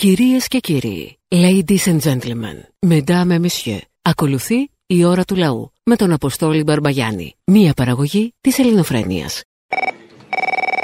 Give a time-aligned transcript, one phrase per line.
[0.00, 5.96] Κυρίες και κύριοι, ladies and gentlemen, mesdames et messieurs, ακολουθεί η ώρα του λαού με
[5.96, 9.42] τον Αποστόλη Μπαρμπαγιάννη, μία παραγωγή της ελληνοφρένειας.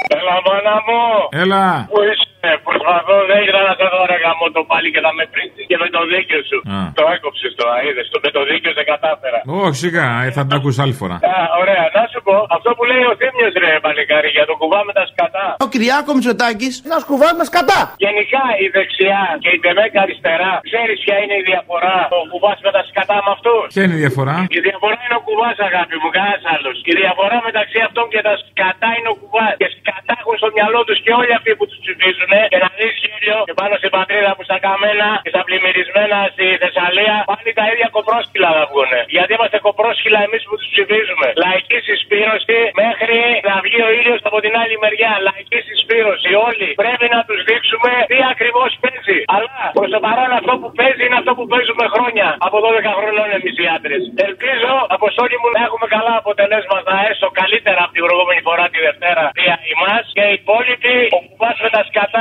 [0.07, 1.29] Έλα, μάνα μου!
[1.41, 1.87] Έλα.
[1.89, 2.26] Πού είσαι,
[2.67, 5.77] προσπαθώ, δεν ήθελα να σε δω ρε γαμό το πάλι και θα με πρίξει και
[5.83, 6.57] με το δίκιο σου.
[6.75, 6.79] Α.
[6.99, 8.05] Το έκοψες τώρα, είδες.
[8.13, 9.39] Το με το δίκιο σε κατάφερα.
[9.63, 11.15] Όχι, σιγά, ε, θα την ακούσεις άλλη φορά.
[11.35, 14.79] Α, ωραία, να σου πω, αυτό που λέει ο Θήμιος ρε παλικάρι για το κουβά
[14.87, 15.45] με τα σκατά.
[15.65, 17.79] Ο Κυριάκο Μητσοτάκης να σκουβάμε σκατά.
[18.05, 22.71] Γενικά η δεξιά και η τεμέκα αριστερά, ξέρεις ποια είναι η διαφορά ο κουβάς με
[22.77, 26.09] τα σκατά με αυτούς; Ποια είναι η διαφορά; Η διαφορά είναι ο κουβάς, αγάπη μου,
[26.15, 26.75] κανένας άλλος.
[26.91, 29.53] Η διαφορά μεταξύ αυτών και τα σκατά είναι ο κουβάς.
[29.61, 32.31] Και σκατά έχουν στο μυαλό τους και όλοι αυτοί που τους ψηφίζουν.
[32.53, 36.47] Και να δεις γέλιο και πάνω στην πατρίδα που στα καμένα και στα πλημμυρισμένα στη
[36.61, 38.91] Θεσσαλία πάλι τα ίδια κοπρόσκυλα θα βγουν.
[39.15, 41.27] Γιατί είμαστε κοπρόσκυλα εμείς που τους ψηφίζουμε.
[41.43, 43.17] Λαϊκή συσπήρωση μέχρι
[43.49, 45.13] να βγει ο ήλιος από την άλλη μεριά.
[45.27, 46.29] Λαϊκή συσπήρωση.
[46.49, 49.19] Όλοι πρέπει να τους δείξουμε τι ακριβώς παίζει.
[49.35, 52.27] Αλλά προς το παρόν αυτό που παίζει είναι αυτό που παίζουμε χρόνια.
[52.47, 54.03] Από 12 χρονών εμείς οι άντρες.
[54.27, 59.23] Ελπίζω, αποστόλη μου, να έχουμε καλά αποτελέσματα έστω καλύτερα από την προηγούμενη φορά τη Δευτέρα.
[59.39, 62.16] Δια εμά και οι υπόλοιποι ο κουμπά με τα σκατά.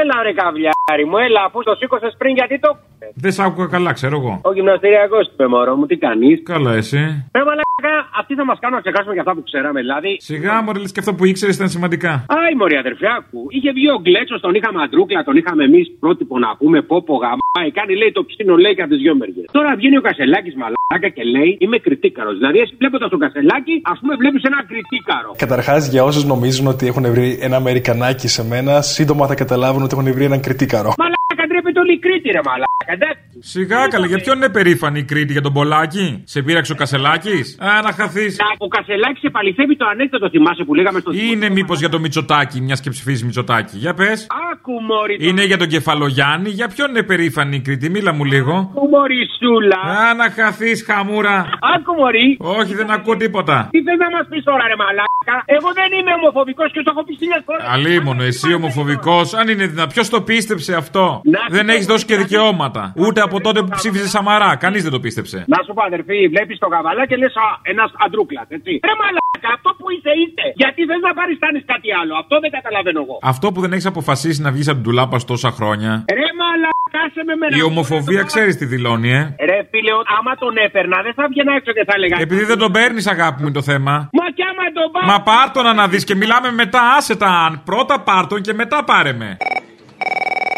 [0.00, 2.70] Έλα ρε καβλιάρι μου, έλα αφού το σήκωσες πριν γιατί το.
[3.14, 4.40] Δεν σ' άκουγα καλά, ξέρω εγώ.
[4.44, 6.98] Ο γυμναστηριακός είπε μωρό μου, τι κάνεις; Καλά, εσύ.
[7.36, 10.16] Ρε μαλάκα, αυτοί θα μας κάνουν να ξεχάσουμε για αυτά που ξέραμε, δηλαδή.
[10.20, 12.12] Σιγά, μωρέ, λες και αυτό που ήξερες ήταν σημαντικά.
[12.28, 13.40] Άι, μωρή αδερφιάκου.
[13.48, 17.18] Είχε βγει ο Γκλέτσος, τον είχαμε αντρούκλα, τον είχαμε εμείς πρότυπο να πούμε πόπο
[17.58, 17.70] γαμάει.
[17.78, 19.46] Κάνει λέει το ψήνο λέει και από τις δυο μεριές.
[19.56, 22.34] Τώρα βγαίνει ο Κασελάκης μαλάκα και λέει είμαι κριτήκαρος.
[22.40, 25.30] Δηλαδή, εσύ βλέποντας τον Κασελάκη, ας πούμε βλέπεις ένα κριτήκαρο.
[25.44, 29.92] Καταρχάς, για όσους νομίζουν ότι έχουν βρει ένα Αμερικανάκι σε μένα, σύντομα θα καταλάβουν ότι
[29.98, 30.90] έχουν βρει έναν κριτήκαρο.
[31.02, 32.66] Μαλάκα ντρέπεται όλη η Κρήτη, ρε μαλάκα.
[32.96, 33.22] εντάξει.
[33.40, 37.46] Σιγά, καλά, για ποιον είναι περήφανη η Κρήτη, για τον Πολάκη; Σε πείραξε ο Κασελάκης;
[37.60, 38.36] Α, να χαθείς.
[38.58, 42.80] Ο Κασελάκης επαληθεύει το ανέκδοτο, θυμάσαι που λέγαμε στο Είναι μήπως για το Μητσοτάκι, μιας
[42.80, 43.76] και ψηφίζει Μητσοτάκι.
[43.84, 44.26] Για πες.
[44.30, 44.47] Άκου
[44.88, 45.16] μωρή.
[45.18, 46.48] το- Είναι για τον Κεφαλογιάννη.
[46.50, 48.54] Για ποιον είναι περήφανη η Κρήτη, μίλα μου λίγο.
[48.74, 49.80] Άκου μωρή σούλα.
[50.00, 51.36] Α, να χαθείς, χαμούρα.
[51.74, 52.36] Άκου μωρή.
[52.40, 53.68] Όχι, δεν ακούω τίποτα.
[53.72, 57.02] Τι θες να μας πεις τώρα, ρε Μαλάκα; Εγώ δεν είμαι ομοφοβικός και το έχω
[57.06, 57.64] πει χίλιες φορές.
[57.74, 59.90] Αλίμονο, εσύ ομοφοβικός, αν είναι δυνατό.
[59.94, 62.82] Ποιος το πίστεψε αυτό; Να Δεν σου έχεις πω, δώσει και να σου δικαιώματα.
[62.94, 63.04] πω.
[63.04, 64.50] Ούτε από τότε που ψήφισε Σαμαρά.
[64.64, 65.38] Κανείς δεν το πίστεψε.
[65.54, 67.34] Να σου πω, αδερφή, βλέπεις τον καβαλά και λες
[67.72, 68.72] ένας αντρούκλας, έτσι.
[68.88, 70.46] Ρε Μαλάκα, αυτό που είσαι, είσαι.
[70.62, 72.12] Γιατί θες να παριστάνει κάτι άλλο.
[72.22, 73.16] Αυτό δεν καταλαβαίνω εγώ.
[73.32, 76.04] Αυτό που δεν έχεις αποφασίσει να βγει από την τουλάπα τόσα χρόνια.
[76.20, 77.56] Ρε Μαλάκα, σε με μένα.
[77.56, 79.34] Η ομοφοβία ξέρεις τι δηλώνει, ε.
[79.48, 82.16] Ρε φίλε, ο- άμα τον έπαιρνα, δεν θα βγαίνα έξω και θα έλεγα.
[82.20, 83.92] Επειδή δεν τον παίρνεις, αγάπη μου, είναι το θέμα.
[84.12, 85.04] Μα κι άμα τον πάω.
[85.10, 87.62] Μα πάρ' τον να δεις και μιλάμε μετά, άσε τα αν.
[87.64, 89.36] Πρώτα πάρ' τον και μετά πάρε με.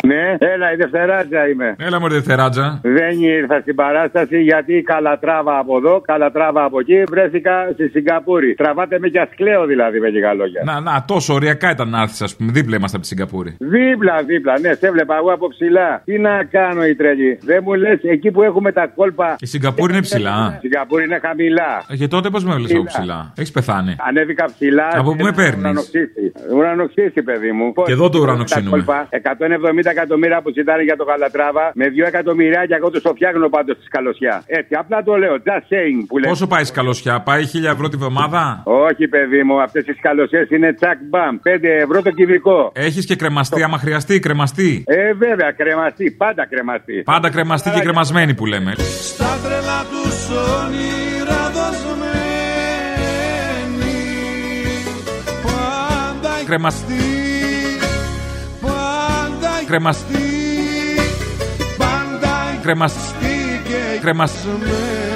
[0.07, 1.75] Ναι, έλα, η Δευτεράτζα είμαι.
[1.79, 2.81] Έλα μου, ρε Θεράτζα.
[2.83, 7.03] Δεν ήρθα στην παράσταση γιατί καλατράβα από εδώ, καλατράβα από εκεί.
[7.11, 8.55] Βρέθηκα στη Σιγκαπούρη.
[8.55, 10.63] Τραβάτε με κι κλαίω δηλαδή με λίγα λόγια.
[10.65, 12.53] Να, να, τόσο ωριακά ήταν να έρθεις, ας πούμε.
[12.53, 13.57] Δίπλα είμαστε από τη Σιγκαπούρη.
[13.59, 16.03] Δίπλα, δίπλα, ναι, σε έβλεπα εγώ από ψηλά.
[16.05, 17.39] Τι να κάνω η τρελή.
[17.43, 19.37] Δεν μου λες εκεί που έχουμε τα κόλπα.
[19.41, 20.55] Η Σιγκαπούρη είναι ψηλά.
[20.57, 21.83] Η Σιγκαπούρη είναι χαμηλά.
[21.89, 23.33] Ε, Και τότε πώς με έβλεπε από ψηλά.
[23.37, 23.97] Έχεις πεθάνει.
[24.09, 24.89] Ανέβηκα ψηλά.
[24.93, 26.33] Από πού με παίρνεις; Ουρανοξύστη.
[26.57, 27.73] Ουρανοξύστη, παιδί μου.
[27.85, 28.71] Και εδώ το Πώς ουρανοξύνουμε.
[28.71, 33.01] τα κόλπα, 170 εκατομμύρια που ζητάνε για το Καλατράβα, με 2 εκατομμυριά και εγώ του
[33.01, 34.43] το φτιάχνω πάντως στη σκαλωσιά.
[34.47, 35.35] Έτσι, απλά το λέω.
[35.49, 36.31] Just saying που λέει.
[36.31, 40.51] Πόσο πάει η σκαλωσιά, πάει 1000 ευρώ τη βδομάδα; Όχι, παιδί μου, αυτές οι σκαλωσιές
[40.51, 41.35] είναι τσακ μπαμ.
[41.43, 42.73] 5 ευρώ το κυβικό.
[42.75, 44.85] Έχεις και κρεμαστή, άμα χρειαστεί, κρεμαστή.
[44.87, 47.03] Ε, βέβαια, κρεμαστή, πάντα κρεμαστή.
[47.05, 48.73] Πάντα κρεμαστή και κρεμασμένη που λέμε.
[48.77, 50.19] Στα τρελά τους
[50.61, 52.31] όνειρα δοσμένη
[55.43, 57.30] Πάντα Κρεμαστή,
[61.79, 63.61] Πάντα κρεμαστή,
[64.01, 65.10] Πάντα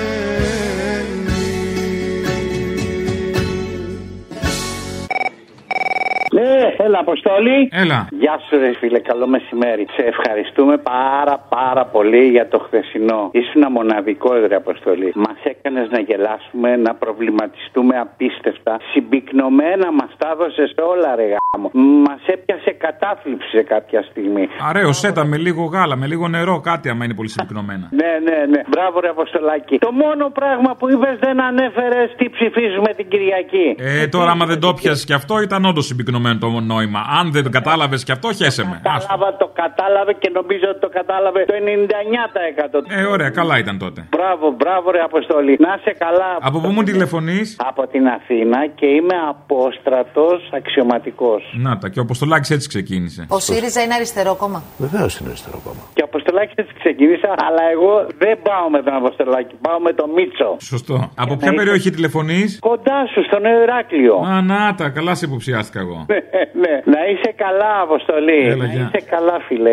[6.44, 6.76] κρεμαστή, και κρεμαστή.
[6.78, 7.56] Ναι, έλα, Αποστόλη.
[7.82, 7.98] Έλα.
[8.22, 9.84] Γεια σου, ρε φίλε, καλό μεσημέρι.
[9.96, 13.20] Σε ευχαριστούμε πάρα πάρα πολύ για το χθεσινό.
[13.32, 15.12] Ήσουν μοναδικό, ρε Αποστολή.
[15.14, 18.72] Μας έκανες να γελάσουμε, να προβληματιστούμε απίστευτα.
[18.92, 21.70] Συμπυκνωμένα μας τα έδωσες όλα, ρε γάμο.
[22.06, 24.48] Μας έπιασε κατάθλιψη σε κάποια στιγμή.
[24.68, 27.88] Αραίο σέτα με λίγο γάλα, με λίγο νερό, κάτι άμα είναι πολύ συμπυκνωμένα.
[28.00, 28.60] Ναι, ναι, ναι.
[28.68, 29.78] Μπράβο, ρε Αποστολάκη.
[29.78, 33.66] Το μόνο πράγμα που είπες δεν ανέφερες τι ψηφίζουμε την Κυριακή.
[33.78, 37.00] Ε, τώρα άμα δεν το πιάσεις και αυτό ήταν όντως συμπυκνωμένο το νόημα.
[37.18, 38.80] Αν δεν το κατάλαβες και αυτό, χέσε με.
[38.84, 39.08] Άστο.
[39.08, 42.98] Κατάλαβα, το κατάλαβε και νομίζω ότι το κατάλαβε το 99%.
[42.98, 44.00] Ε, ωραία, καλά ήταν τότε.
[44.10, 45.56] Μπράβο, μπράβο, ρε Αποστολή.
[45.60, 46.30] Να είσαι καλά.
[46.40, 50.26] Από πού μου τηλεφωνείς; Από την Αθήνα και είμαι απόστρατο
[50.58, 51.42] αξιωματικός.
[51.66, 53.26] Να τα, και ο Αποστολάκης έτσι ξεκίνησε.
[53.28, 55.82] Ο ΣΥΡΙΖΑ είναι αριστερό κόμμα; Βεβαίως είναι αριστερό κόμμα.
[55.94, 56.04] Και ο
[56.34, 60.56] Αποστολάκη Αποστολάκη έτσι ξεκίνησα, αλλά εγώ δεν πάω με τον Αποστολάκη, πάω με τον Μίτσο.
[60.60, 61.10] Σωστό.
[61.16, 64.16] Από ποια περιοχή τηλεφωνείς; Κοντά σου, στο Νέο Ηράκλειο.
[64.16, 66.06] Α, να τα, καλά σε υποψιάστηκα εγώ.
[66.62, 68.40] ναι, να είσαι καλά, Αποστολή.
[68.46, 68.90] Έλα, να γεια.
[68.92, 69.72] είσαι καλά, φίλε.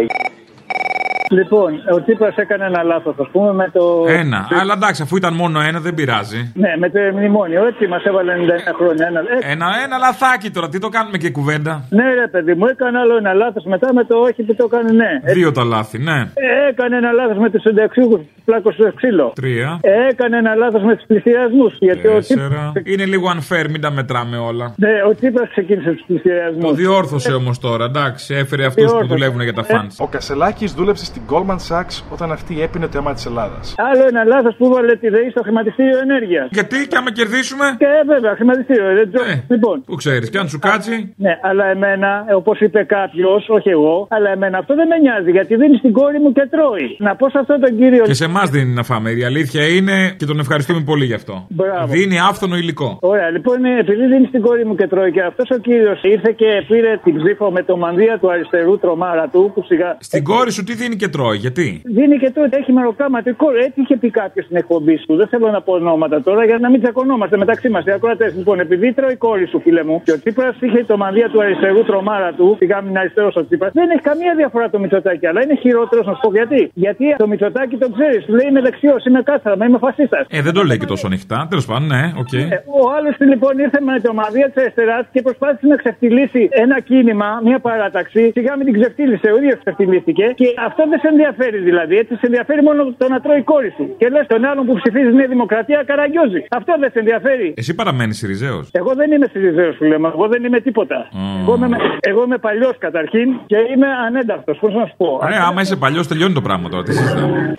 [1.39, 4.05] Λοιπόν, ο Τσίπρας έκανε ένα λάθος, ας πούμε, με το.
[4.07, 4.47] Ένα.
[4.61, 6.51] Αλλά εντάξει, αφού ήταν μόνο ένα, δεν πειράζει.
[6.55, 7.65] Ναι, με το μνημόνιο.
[7.67, 9.05] Έτσι μας έβαλε 91 χρόνια.
[9.07, 9.19] Ένα...
[9.19, 12.97] Ε, Ένα, ένα λαθάκι τώρα, τι το κάνουμε και κουβέντα; ναι, ρε παιδί μου, έκανε
[12.99, 15.09] άλλο ένα λάθος μετά με το όχι που το έκανε ναι.
[15.23, 16.19] Ε, Δύο τα λάθη, ναι.
[16.33, 19.31] ε, έκανε ένα λάθος με τους συνταξιούχου που πλάκωσε στο ξύλο.
[19.35, 19.79] Τρία.
[19.81, 21.67] Ε, έκανε ένα λάθος με τους πληστηριασμού.
[21.79, 22.47] Γιατί ο Τσίπρα.
[22.47, 22.71] Τέσσερα.
[22.83, 24.73] Είναι λίγο unfair, μην τα μετράμε όλα.
[24.77, 26.61] Ναι, ο Τσίπρας ξεκίνησε τους πληστηριασμού.
[26.61, 28.33] Το διόρθωσε όμως τώρα, εντάξει.
[28.35, 29.13] Έφερε αυτούς που Διόρθωσε.
[29.13, 29.91] δουλεύουν για τα Ε, φαντ.
[29.97, 33.75] Ο Κασελάκης δούλεψε στην Goldman Sachs όταν αυτή έπινε το αίμα της Ελλάδας.
[33.77, 36.47] Άλλο ένα λάθος που βάλε τη ΔΕΗ στο χρηματιστήριο ενέργειας.
[36.51, 38.87] Γιατί και άμα κερδίσουμε; Και ε, βέβαια, χρηματιστήριο.
[38.87, 39.43] ε, τζο- Ε.
[39.53, 41.13] Λοιπόν, Που ξέρεις, και αν σου κάτσει.
[41.17, 45.55] Ναι, αλλά εμένα, όπως είπε κάποιος, όχι εγώ, αλλά εμένα αυτό δεν με νοιάζει γιατί
[45.55, 46.87] δίνει στην κόρη μου και τρώει.
[46.99, 48.03] Να πω σε αυτόν τον κύριο.
[48.03, 49.09] Και σε εμάς δίνει να φάμε.
[49.11, 51.45] Η αλήθεια είναι και τον ευχαριστούμε πολύ γι' αυτό.
[51.49, 51.85] Μπράβο.
[51.93, 52.97] Δίνει άφθονο υλικό.
[53.01, 56.49] Ωραία, λοιπόν, επειδή δίνει στην κόρη μου και τρώει και αυτός ο κύριος ήρθε και
[56.67, 59.97] πήρε την ψήφο με το μανδύα του αριστερού τρομάρα του που σιγά.
[59.99, 61.67] Στην κόρη σου τι δίνει και τρώει, γιατί;
[61.97, 63.29] Δίνει και τότε έχει μεροκάματο.
[63.65, 66.69] Έτσι είχε πει κάποιος στην εκπομπή σου; Δεν θέλω να πω ονόματα τώρα για να
[66.69, 67.85] μην τσακωνόμαστε μεταξύ μας.
[67.85, 68.35] Οι ακροατές.
[68.35, 71.41] Λοιπόν, επειδή τρώει η κόρη σου, φίλε μου, και ο Τσίπρας είχε το μανδύα του
[71.41, 75.43] αριστερού τρομάρα του, σιγά μην αριστερός ο Τσίπρας, δεν έχει καμία διαφορά τον Μητσοτάκη, αλλά
[75.43, 76.71] είναι χειρότερος να σου πω γιατί.
[76.73, 80.25] Γιατί τον Μητσοτάκη το ξέρεις, του λέει είμαι δεξιός, είμαι κάθαρμα, είμαι φασίστας.
[80.29, 81.45] Ε, δεν το λέει και τόσο ανοιχτά.
[81.49, 82.33] Τέλος πάντων, ναι, οκ.
[82.33, 86.79] Ε, Ο άλλος λοιπόν ήρθε με το μανδύα της αριστεράς και προσπάθησε να ξεφτιλίσει ένα
[86.79, 88.31] κίνημα, μια παράταξη.
[88.37, 90.25] Σιγά μην την ξεφτίλισε, ο ίδιος ξεφτιλίστηκε.
[90.35, 91.93] Και αυτό δεν σε ενδιαφέρει δηλαδή.
[92.03, 93.85] Έτσι σε ενδιαφέρει μόνο το να τρώει η κόρη σου.
[93.99, 96.41] Και λες τον άλλον που ψηφίζεις Νέα Δημοκρατία καραγκιόζη.
[96.59, 97.53] Αυτό δεν σε ενδιαφέρει.
[97.61, 98.69] Εσύ παραμένεις Σιριζέος.
[98.71, 100.07] Εγώ δεν είμαι Σιριζέος, σου λέμε.
[100.07, 100.97] Εγώ δεν είμαι τίποτα.
[101.41, 104.57] Εγώ είμαι, εγώ είμαι παλιός καταρχήν και είμαι ανένταχτος.
[104.61, 105.19] Πώς να σου πω.
[105.21, 106.83] Ωραία, άμα είσαι παλιός, τελειώνει το πράγμα τώρα.
[106.83, 107.55] Τι συζητάμε.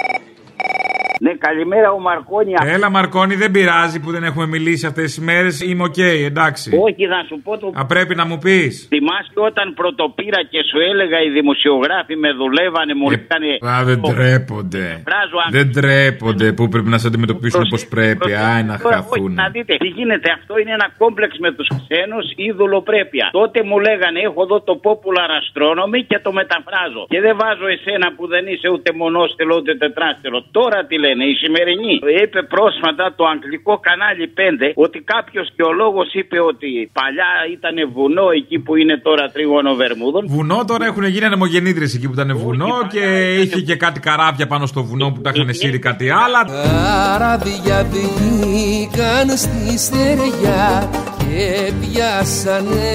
[1.25, 2.59] Ναι, καλημέρα ο Μαρκόνια.
[2.75, 5.55] Έλα, Μαρκόνη, δεν πειράζει που δεν έχουμε μιλήσει αυτές τις μέρες.
[5.69, 5.99] Είμαι οκ,
[6.31, 6.67] εντάξει.
[6.87, 7.67] Όχι, να σου πω το.
[7.81, 8.73] Α, πρέπει να μου πεις.
[8.93, 13.51] Θυμάσαι όταν πρωτοπήρα και σου έλεγα οι δημοσιογράφοι με δουλεύανε, μου λέγανε.
[13.73, 14.85] Α, δεν ντρέπονται.
[15.09, 18.29] Φράζω, αν- Δεν ντρέπονται που πρέπει να σε αντιμετωπίσουν όπως πρέπει.
[18.51, 19.25] Άι, να Τώρα, χαθούν.
[19.27, 20.29] όχι, να δείτε, τι γίνεται.
[20.39, 23.27] Αυτό είναι ένα κόμπλεξ με τους ξένους ή δουλοπρέπεια.
[23.41, 27.03] Τότε μου λέγανε, έχω εδώ το popular astronomy και το μεταφράζω.
[27.13, 30.39] Και δεν βάζω εσένα που δεν είσαι ούτε μονόστελο ούτε τετράστελο.
[30.59, 31.95] Τώρα τι λένε, η σημερινή.
[32.23, 34.41] Είπε πρόσφατα το αγγλικό κανάλι 5
[34.85, 36.69] ότι κάποιος γεωλόγο είπε ότι
[36.99, 40.23] παλιά ήταν βουνό εκεί που είναι τώρα τρίγωνο Βερμούδων.
[40.35, 43.05] Βουνό τώρα έχουν γίνει ανεμογεννήτρε εκεί που ήταν βουνό και
[43.43, 46.41] είχε και κάτι καράβια πάνω στο βουνό που τα είχαν σύρει κάτι άλλα.
[46.45, 52.91] Καράβια βγήκαν στη στεριά και πιάσανε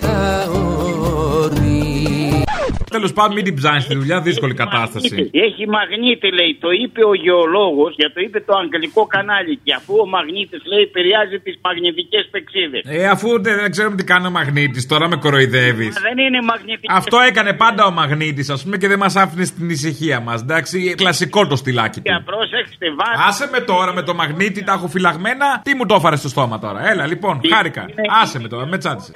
[0.00, 2.17] τα όρη.
[2.90, 5.30] Τέλος πάντων, μην την ψάχνεις στη δουλειά, δύσκολη κατάσταση.
[5.46, 6.52] Έχει μαγνήτη, λέει.
[6.60, 9.54] Το είπε ο γεωλόγος και το είπε το αγγλικό κανάλι.
[9.64, 12.82] Και αφού ο μαγνήτης λέει επηρεάζει τις μαγνητικές πεξίδες.
[12.84, 15.94] Ε, αφού δεν δεν ξέρουμε τι κάνει ο μαγνήτης, τώρα με κοροϊδεύεις.
[16.08, 16.86] Δεν είναι μαγνητική.
[16.90, 20.40] Αυτό έκανε πάντα ο μαγνήτης, ας πούμε, και δεν μας άφηνε στην ησυχία μας.
[20.40, 22.22] Εντάξει, κλασικό το στυλάκι του.
[22.24, 23.28] Πρόσεξτε, βάζει.
[23.28, 25.60] Άσε με τώρα με το μαγνήτη, τα έχω φυλαγμένα.
[25.64, 26.88] Τι μου το έφαρες στο στόμα τώρα.
[26.90, 27.86] Έλα, λοιπόν, χάρηκα.
[28.22, 29.10] Άσε με τώρα, με τσάντισε.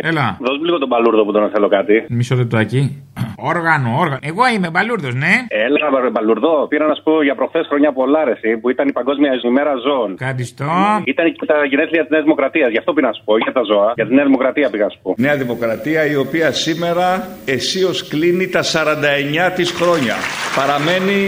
[0.00, 0.36] Έλα.
[0.40, 2.04] Δώσ' μου λίγο τον παλούρδο που τον θέλω κάτι.
[2.08, 2.80] Μισό λεπτάκι.
[3.36, 4.18] Όργανο, όργανο.
[4.30, 5.34] Εγώ είμαι μπαλούρδο, ναι.
[5.48, 8.92] Έλα, ρε Παλουρδό, πήρα να σου πω για προχθές χρονιά πολλά αρέσει που ήταν η
[8.92, 10.16] Παγκόσμια ημέρα ζώων.
[10.20, 10.64] Ευχαριστώ.
[11.04, 12.70] Ήταν και τα γενέθλια της Νέας Δημοκρατίας.
[12.70, 13.92] Γι' αυτό πήγα να σου πω, για τα ζώα.
[13.94, 15.14] Για τη Νέα Δημοκρατία πήγα να σου πω.
[15.16, 20.14] Νέα Δημοκρατία η οποία σήμερα αισίως κλείνει τα 49 της χρόνια.
[20.58, 21.18] Παραμένει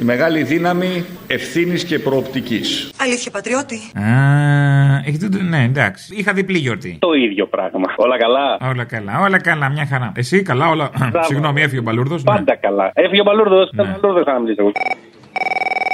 [0.00, 2.90] η μεγάλη δύναμη ευθύνης και προοπτικής.
[3.00, 3.74] Αλήθεια, πατριώτη.
[3.94, 4.02] Α,
[5.06, 6.14] έχετε το- ναι, εντάξει.
[6.16, 6.96] Είχα διπλή γιορτή.
[7.00, 7.92] Το ίδιο πράγμα.
[7.96, 10.12] Όλα καλά; Όλα καλά, όλα καλά, μια χαρά.
[10.16, 10.90] Εσύ καλά, όλα.
[11.20, 12.22] Συγγνώμη, έφυγε ο Μπαλούρδος.
[12.22, 12.90] Πάντα καλά.
[12.94, 13.58] Έφυγε ο Παλούρδο.
[13.72, 13.84] Ναι.
[14.00, 14.72] Παλούρδο θα μιλήσω εγώ.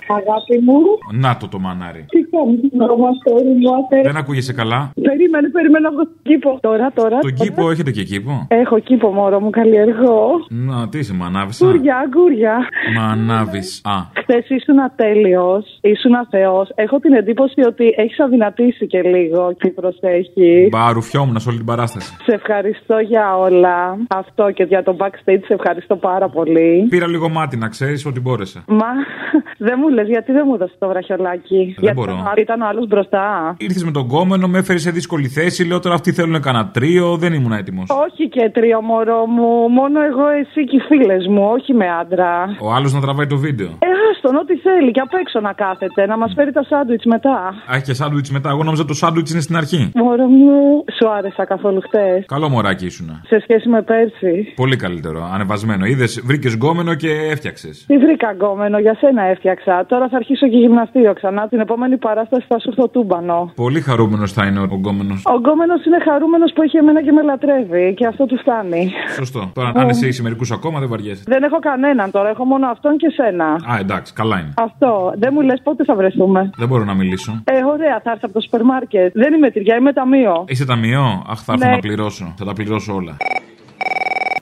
[0.08, 0.78] Αγάπη μου,
[1.12, 2.04] Να το το μανάρι.
[2.08, 4.02] τι κάνεις μωρό αγόρι μου, άστερε.
[4.02, 6.58] Δεν ακούγεσαι καλά; Περίμενε, περίμενε από τον κήπο.
[6.60, 7.18] Τώρα, τώρα.
[7.18, 10.26] Τον κήπο έχετε και κήπο; Έχω κήπο μωρό μου, καλλιεργώ.
[10.48, 11.66] Να, τι είσαι, μανάβησα.
[11.66, 12.56] Γκουριά, γκουριά.
[12.96, 13.58] Μανάβει.
[13.82, 16.66] Α, Χθες ήσουν ατέλειος, ήσουν θεό.
[16.74, 20.68] Έχω την εντύπωση ότι έχεις αδυνατήσει και λίγο και προσέχει.
[20.70, 22.16] μπαρουφιόμουν σε όλη την παράσταση.
[22.22, 23.96] Σε ευχαριστώ για όλα.
[24.08, 26.86] Αυτό και για το backstage σε ευχαριστώ πάρα πολύ.
[26.90, 28.64] Πήρα λίγο μάτι να ξέρεις ότι μπόρεσα.
[28.68, 28.86] Μα
[29.66, 31.74] δεν μου λες, γιατί δεν μου έδωσε το βραχιολάκι.
[31.78, 32.12] γιατί μπορώ.
[32.12, 33.54] ήταν- ήταν ο άλλος μπροστά.
[33.58, 35.64] Ήρθες με τον κόμενο, με έφερε σε δύσκολη θέση.
[35.66, 37.86] Λέω τώρα αυτοί θέλουν κανένα τρίο, δεν ήμουν έτοιμος.
[37.90, 42.32] Όχι και τρίο μωρό μου, μόνο εγώ, εσύ και οι φίλες μου, όχι με άντρα.
[42.60, 43.66] Ο άλλος να τραβάει το βίντεο.
[43.66, 47.04] Ε, άστο τουλάχιστον ό,τι θέλει και απ' έξω να κάθεται, να μας φέρει τα σάντουιτς
[47.04, 47.34] μετά.
[47.68, 48.48] Α, έχει και σάντουιτς μετά.
[48.50, 49.90] Εγώ νόμιζα το σάντουιτς είναι στην αρχή.
[49.94, 52.24] Μωρό μου, σου άρεσα καθόλου χτες.
[52.26, 53.20] Καλό μωράκι ήσουνα.
[53.26, 54.52] Σε σχέση με πέρσι.
[54.56, 55.30] Πολύ καλύτερο.
[55.34, 55.84] Ανεβασμένο.
[55.84, 57.84] Είδες, βρήκες γκόμενο και έφτιαξες.
[57.86, 59.83] Τι βρήκα γκόμενο, για σένα έφτιαξα.
[59.92, 61.48] Τώρα θα αρχίσω και γυμναστήριο ξανά.
[61.48, 63.52] Την επόμενη παράσταση θα σου στο τούμπανο.
[63.54, 65.14] Πολύ χαρούμενος θα είναι ο γκόμενο.
[65.34, 68.90] Ο γκόμενο είναι χαρούμενος που έχει εμένα και με λατρεύει και αυτό του φτάνει.
[69.16, 69.50] Σωστό.
[69.54, 71.22] Τώρα, αν εσύ έχει μερικού ακόμα, δεν βαριέσαι.
[71.26, 73.44] Δεν έχω κανέναν τώρα, έχω μόνο αυτόν και σένα.
[73.72, 74.52] Α, εντάξει, καλά είναι.
[74.56, 75.12] Αυτό.
[75.16, 76.50] Δεν μου λες πότε θα βρεθούμε.
[76.56, 77.32] Δεν μπορώ να μιλήσω.
[77.44, 79.10] Ε, ωραία, θα έρθω από το σούπερ μάρκετ.
[79.14, 80.44] Δεν είμαι τυριά, είμαι ταμείο.
[80.48, 81.72] Είσαι ταμείο; Αχ, θα έρθω Ναι.
[81.72, 82.34] να πληρώσω.
[82.38, 83.16] Θα τα πληρώσω όλα.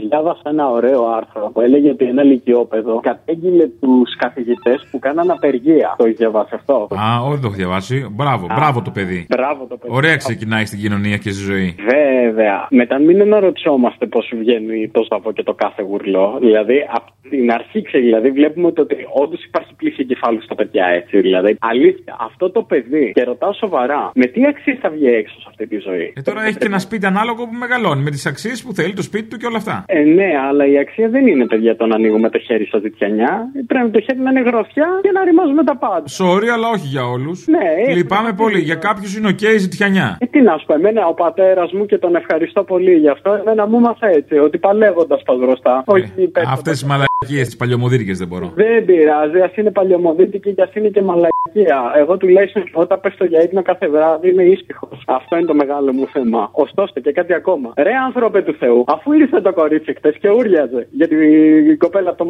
[0.09, 5.95] Διάβασα ένα ωραίο άρθρο που έλεγε ότι ένα λυκειόπεδο κατέγγειλε τους καθηγητές που κάναν απεργία.
[5.99, 8.07] Το έχεις διαβάσει αυτό; Α, όχι, δεν το έχω διαβάσει.
[8.13, 8.55] Μπράβο, Α.
[8.55, 9.27] μπράβο το παιδί.
[9.29, 9.95] Μπράβο το παιδί.
[9.95, 11.75] Ωραία ξεκινάει στην κοινωνία και στη ζωή.
[11.79, 12.67] Βέβαια.
[12.71, 16.39] Μετά μην αναρωτιόμαστε πώς βγαίνει το ζαβό και το κάθε γουρλό.
[16.41, 21.21] Δηλαδή, από την αρχή ξέρει, δηλαδή, βλέπουμε ότι όντως υπάρχει πλήση εγκεφάλου στα παιδιά έτσι.
[21.21, 25.47] Δηλαδή, αλήθεια, αυτό το παιδί, και ρωτάω σοβαρά, με τι αξίες θα βγει έξω σε
[25.49, 28.63] αυτή τη ζωή; Ε, τώρα έχει και ένα σπίτι ανάλογο που μεγαλώνει με τις αξίες
[28.63, 29.85] που θέλει, το σπίτι του και όλα αυτά.
[29.95, 33.33] Ε, ναι, αλλά η αξία δεν είναι, παιδιά, το να ανοίγουμε το χέρι στα ζητιανιά.
[33.67, 36.05] Πρέπει το χέρι να είναι γροθιά και να ρημάζουμε τα πάντα.
[36.21, 37.47] Sorry, αλλά όχι για όλους.
[37.47, 38.61] Ναι, ε, Λυπάμαι πολύ.
[38.61, 40.17] Για κάποιους είναι οκ η ζητιανιά.
[40.21, 43.33] Ε, τι να σου πω, εμένα ο πατέρας μου και τον ευχαριστώ πολύ γι' αυτό.
[43.33, 45.83] Εμένα μου 'μαθε έτσι, ότι παλεύοντας πας μπροστά.
[45.87, 46.43] Όχι υπέρ.
[46.47, 48.53] Αυτές τι μαλακίες, τις παλιομοδίτικες δεν μπορώ.
[48.55, 51.79] Δεν πειράζει, ας είναι παλιομοδίτικη και ας είναι και μαλακία.
[51.97, 55.03] Εγώ τουλάχιστον όταν πέφτω για ύπνο κάθε βράδυ είμαι ήσυχος.
[55.07, 56.49] Αυτό είναι το μεγάλο μου θέμα.
[56.53, 57.73] Ωστόσο και κάτι ακόμα.
[57.77, 60.89] Ρε άνθρωπε του Θεού, αφού ήρθε το κορίτσι χτες και ούριαζε.
[60.91, 62.29] Για την κοπέλα από το μ...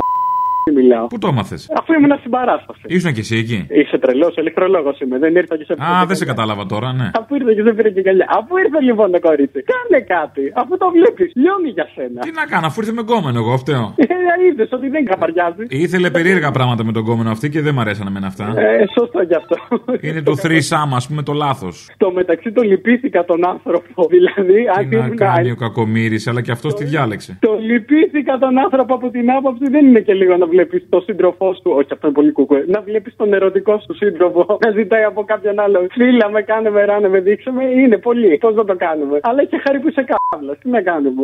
[0.70, 1.06] μιλάω.
[1.06, 2.80] Πού το έμαθες; Αφού ήμουν στην παράσταση.
[2.86, 3.66] Ήσουν και εσύ εκεί.
[3.70, 5.18] Είσαι τρελός, ηλεκτρολόγο είμαι.
[5.18, 7.10] Δεν ήρθα και σε Α, δεν σε κατάλαβα τώρα, ναι.
[7.20, 8.26] Αφού ήρθε και σε πήρε και καλιά.
[8.38, 10.52] Αφού ήρθε λοιπόν το κορίτσι, κάνε κάτι.
[10.54, 12.20] Αφού το βλέπεις, λιώνει για σένα.
[12.20, 13.94] Τι να κάνω, αφού ήρθε με γκόμενο, εγώ φταίω.
[13.96, 14.04] Ε,
[14.46, 15.64] είδες ότι δεν καπαριάζει.
[15.68, 18.54] Ήθελε περίεργα πράγματα με τον κόμενο αυτή και δεν μ' αρέσανε εμένα αυτά.
[18.56, 19.56] Ε, σωστό γι' αυτό.
[20.00, 20.58] Είναι το 3
[20.94, 21.86] ας πούμε, το λάθος.
[21.94, 24.06] Στο μεταξύ το λυπήθηκα τον άνθρωπο.
[24.14, 27.38] Δηλαδή, αν Τι να ήμουν κάνει ο κακομοίρη, αλλά και αυτός τη διάλεξε.
[27.40, 31.54] Το λυπήθηκα τον άνθρωπο από την άποψη δεν είναι και λίγο να βλέπεις τον σύντροφός
[31.56, 31.70] σου.
[31.78, 32.64] Όχι, αυτό είναι πολύ κουκουέ.
[32.74, 35.78] Να βλέπεις τον ερωτικό σου σύντροφο να ζητάει από κάποιον άλλο.
[35.90, 37.64] Φίλα με, κάνε με, ράνε με, δείξε με.
[37.64, 38.38] Είναι πολύ.
[38.38, 39.16] Πώς να το κάνουμε.
[39.22, 40.52] Αλλά έχει χάρη που είσαι κάβλα.
[40.60, 41.22] Τι να κάνουμε.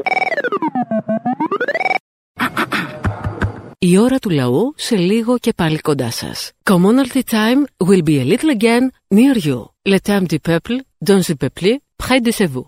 [3.79, 6.53] Η ώρα του λαού σε λίγο και πάλι κοντά σας.
[6.71, 8.85] Commonalty time will be a little again
[9.19, 9.59] near you.
[9.93, 10.77] Le temps du peuple,
[11.09, 11.71] dans le peuple,
[12.03, 12.67] près de chez vous.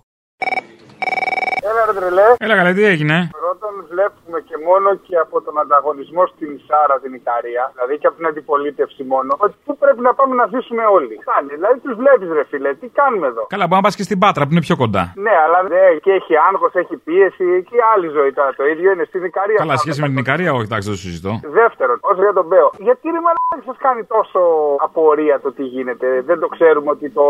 [1.69, 2.29] Έλα ρε τρελέ.
[2.39, 7.13] Έλα καλά, τι έγινε; Πρώτον βλέπουμε και μόνο και από τον ανταγωνισμό στην Σάρα την
[7.21, 11.15] Ικαρία, δηλαδή και από την αντιπολίτευση μόνο, ότι πού πρέπει να πάμε να ζήσουμε όλοι.
[11.33, 13.43] Κάνει, δηλαδή τους βλέπεις ρε φίλε, τι κάνουμε εδώ.
[13.55, 15.03] Καλά, μπορεί να πας και στην Πάτρα που είναι πιο κοντά.
[15.27, 18.51] Ναι, αλλά ναι, και έχει άγχος, έχει πίεση και άλλη ζωή τώρα.
[18.61, 19.59] Το ίδιο είναι στην Ικαρία.
[19.65, 21.33] Καλά, σχέση με την Ικαρία, όχι, εντάξει, δεν το συζητώ.
[21.61, 24.41] Δεύτερον, όσο για τον Μπέο, γιατί ρε μαλάκι σας κάνει τόσο
[24.87, 27.25] απορία το τι γίνεται; Δεν το ξέρουμε ότι το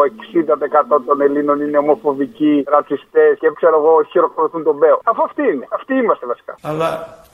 [0.94, 4.96] 60% των Ελλήνων είναι ομοφοβικοί, ρατσιστές και ξέρω εγώ χειροκροτούν τον Μπέο.
[5.04, 5.66] Αφού αυτοί είναι.
[5.78, 6.54] Αυτοί είμαστε βασικά.
[6.62, 6.88] Αλλά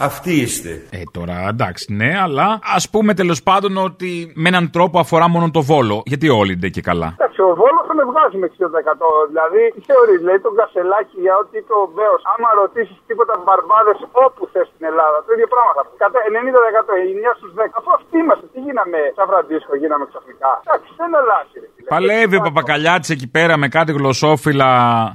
[0.08, 0.70] αυτοί είστε.
[0.90, 5.46] Ε, τώρα εντάξει, ναι, αλλά ας πούμε τέλος πάντων ότι με έναν τρόπο αφορά μόνο
[5.50, 6.02] το βόλο.
[6.10, 7.08] Γιατί όλοι είναι και καλά.
[7.18, 9.28] Εντάξει, ο Βόλος τον βγάζει με 60%.
[9.30, 12.20] Δηλαδή, τι θεωρείς, λέει τον Κασελάκη για ότι είπε ο Μπέος.
[12.32, 15.92] Άμα ρωτήσεις τίποτα μπαρμπάδες όπου θες στην Ελλάδα, το ίδιο πράγμα θα πει.
[16.04, 17.74] Κατά 90%, 9 στους 10.
[17.80, 20.50] Αφού αυτοί είμαστε, τι γίναμε σαν Φραντίσκο, γίναμε ξαφνικά.
[20.66, 21.56] Εντάξει, δεν αλλάζει.
[21.62, 21.88] ρε φίλε.
[21.94, 24.70] Παλεύει ο Παπακαλιάτης εκεί πέρα με κάτι γλωσσόφυλλα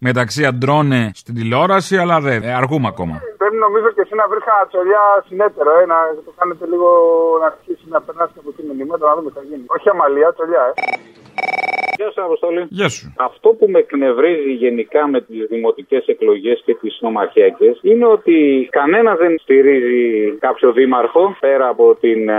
[0.10, 2.40] μεταξύ αντρώνε στην τηλεόραση, αλλά δεν.
[2.48, 3.16] Ε, αργούμε ακόμα.
[3.52, 6.90] Πρέπει νομίζω και εσύ να βρεις χατσολιά συνέτερο, ε, να το κάνετε λίγο
[7.42, 9.66] να αρχίσει να περνάσει από εκεί μηνύματα, να δούμε τι θα γίνει.
[9.76, 10.74] Όχι αμαλία, τσολιά, ε.
[12.02, 12.66] Γεια σου, Αποστολή.
[12.70, 13.14] Γεια σου.
[13.18, 19.16] Αυτό που με εκνευρίζει γενικά με τις δημοτικές εκλογές και τις νομαρχιακές είναι ότι κανένα
[19.16, 22.34] δεν στηρίζει κάποιο δήμαρχο πέρα από την ε,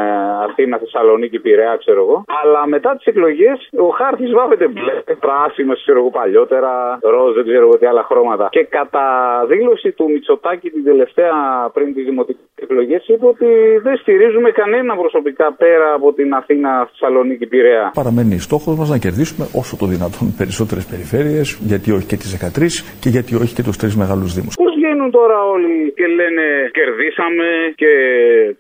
[0.49, 2.25] Αθήνα, Θεσσαλονίκη, Πειραιά, ξέρω εγώ.
[2.43, 7.67] Αλλά μετά τις εκλογές ο χάρτης βάφεται μπλε, πράσινος, ξέρω εγώ παλιότερα, ροζ, δεν ξέρω
[7.67, 8.49] εγώ τι άλλα χρώματα.
[8.51, 9.07] Και κατά
[9.49, 11.35] δήλωση του Μητσοτάκη την τελευταία
[11.73, 13.47] πριν τι δημοτικέ εκλογές είπε ότι
[13.83, 17.91] δεν στηρίζουμε κανένα προσωπικά πέρα από την Αθήνα, Θεσσαλονίκη, Πειραιά.
[17.95, 22.85] Παραμένει στόχος μας να κερδίσουμε όσο το δυνατόν περισσότερες περιφέρειες, γιατί όχι και τις 13
[23.01, 24.55] και γιατί όχι και τους τρεις μεγάλους Δήμους.
[24.55, 26.45] Πώς βγαίνουν τώρα όλοι και λένε
[26.79, 27.49] κερδίσαμε
[27.81, 27.93] και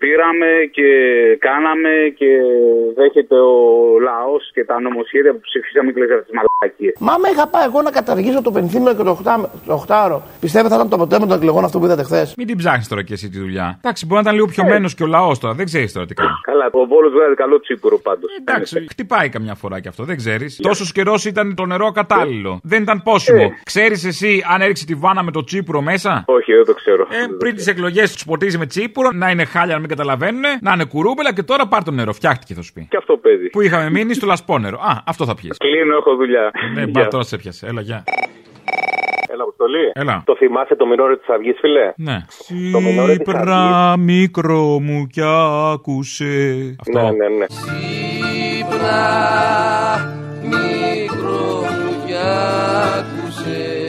[0.02, 0.88] πήραμε και
[1.46, 2.30] κάναμε και
[2.98, 3.58] δέχεται ο
[4.08, 6.94] λαός και τα νομοσχέδια που ψηφίσαμε και λέγανε τις μαλακίες.
[7.08, 10.70] Μα με είχα πάει εγώ να καταργήσω το πενθήμερο και το 8 το 8 Πιστεύετε
[10.72, 12.34] θα ήταν το αποτέλεσμα των εκλογών αυτό που είδατε χθες.
[12.38, 13.68] Μην την ψάχνεις τώρα και εσύ τη δουλειά.
[13.80, 15.54] Εντάξει, Εντάξει, μπορεί να ήταν λίγο πιωμένο και ο λαός τώρα.
[15.54, 16.30] Δεν ξέρεις τώρα τι κάνει.
[16.42, 18.30] Καλά, ο Βόλος βγάζει καλό τσίπουρο πάντως.
[18.40, 20.56] Εντάξει, χτυπάει καμιά φορά και αυτό, δεν ξέρεις.
[20.56, 22.60] Τόσος καιρός ήταν το νερό κατάλληλο.
[22.62, 23.52] Δεν ήταν πόσιμο.
[23.62, 27.02] Ξέρεις εσύ αν έριξε τη βάνα με το τσίπουρο μέσα; Όχι, δεν το ξέρω.
[27.10, 30.72] Ε, πριν τις εκλογές τους ποτίζει με τσίπουρο, να είναι χάλια να μην καταλαβαίνουν, να
[30.72, 32.12] είναι κουρούμπελα και τώρα πάρ το νερό.
[32.12, 32.86] Φτιάχτηκε θα σου πει.
[32.90, 33.48] Και αυτό παίζει.
[33.48, 34.78] Που είχαμε μείνει στο λασπόνερο.
[34.78, 35.56] Α, αυτό θα πιεις.
[35.56, 36.50] Κλείνω, έχω δουλειά.
[36.74, 37.66] Ναι, μπα τώρα σε πιάσε.
[37.66, 38.04] Έλα, γεια.
[39.32, 39.90] Έλα, Αποστολή.
[39.92, 40.22] Έλα.
[40.26, 41.92] Το θυμάσαι το μινόρε της Αυγής, φιλέ.
[41.96, 42.24] Ναι.
[42.72, 45.20] Το μινόρε της Σύπρα μικρό μου κι
[45.72, 46.76] άκουσε.
[46.80, 47.00] Αυτό.
[47.00, 47.46] Ναι, ναι, ναι.
[47.48, 49.02] Σύπρα
[50.42, 52.14] μικρό μου κι
[52.98, 53.81] άκουσε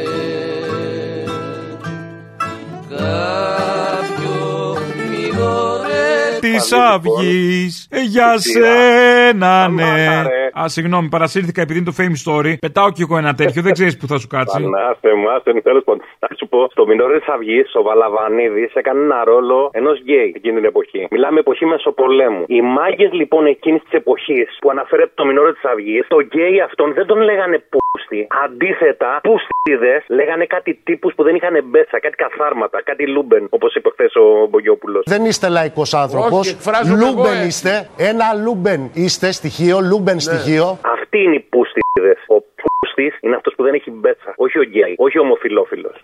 [6.39, 10.24] Της Αυγής για σένα, ναι.
[10.62, 12.53] Α, συγγνώμη, παρασύρθηκα επειδή είναι το Fame Story.
[12.60, 14.58] Πετάω κι εγώ ένα τέτοιο, δεν ξέρεις που θα σου κάτσει.
[14.58, 16.01] Ανάστε μου, άστε μου, τέλος πάντων.
[16.24, 20.56] Να σου πω, στο Μινόρε της Αυγής, ο Βαλαβανίδης έκανε ένα ρόλο ενός γκέι εκείνη
[20.56, 21.08] την εποχή.
[21.12, 22.44] Μιλάμε εποχή Μεσοπολέμου.
[22.48, 26.94] Οι μάγκες λοιπόν εκείνης της εποχής που αναφέρεται το Μινόρε της Αυγής, τον γκέι αυτόν
[26.94, 28.27] δεν τον λέγανε πούστη.
[28.46, 33.89] Αντίθετα, πούστηδες λέγανε κάτι τύπους που δεν είχαν μπέσα, κάτι καθάρματα, κάτι λούμπεν, όπως είπε
[33.89, 35.03] χθες ο Μπογιόπουλος.
[35.06, 36.39] Δεν είστε λαϊκός άνθρωπος.
[36.39, 37.46] Όχι, εκφράζομαι Λούμπεν εγώ, ε.
[37.46, 37.89] είστε.
[37.98, 40.65] Ένα λούμπεν είστε στοιχείο, λούμπεν στοιχείο.
[40.96, 42.20] Αυτοί είναι οι πούστηδες.
[42.27, 42.52] Ο
[42.93, 44.34] πούστης είναι αυτός που δεν έχει μπέσα.
[44.35, 45.96] Όχι ο γκέι, όχι ο ομοφυλόφιλος.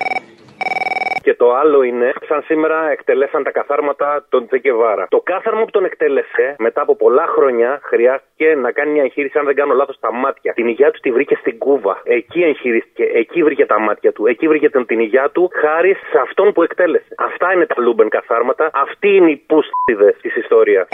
[1.21, 5.07] Και το άλλο είναι, σαν σήμερα εκτελέσαν τα καθάρματα τον Τσε Γκεβάρα.
[5.09, 9.45] Το κάθαρμα που τον εκτέλεσε, μετά από πολλά χρόνια, χρειάστηκε να κάνει μια εγχείρηση, αν
[9.45, 10.53] δεν κάνω λάθος, στα μάτια.
[10.53, 12.01] Την υγεία του τη βρήκε στην Κούβα.
[12.03, 16.19] Εκεί εγχειρίστηκε, εκεί βρήκε τα μάτια του, εκεί βρήκε την, την υγεία του, χάρη σε
[16.21, 17.15] αυτόν που εκτέλεσε.
[17.17, 20.87] Αυτά είναι τα Λούμπεν καθάρματα, αυτοί είναι οι πούστηδες της ιστορίας.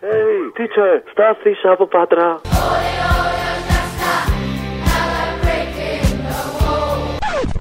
[0.00, 2.40] Hey, teacher, Στάθης από Πάτρα.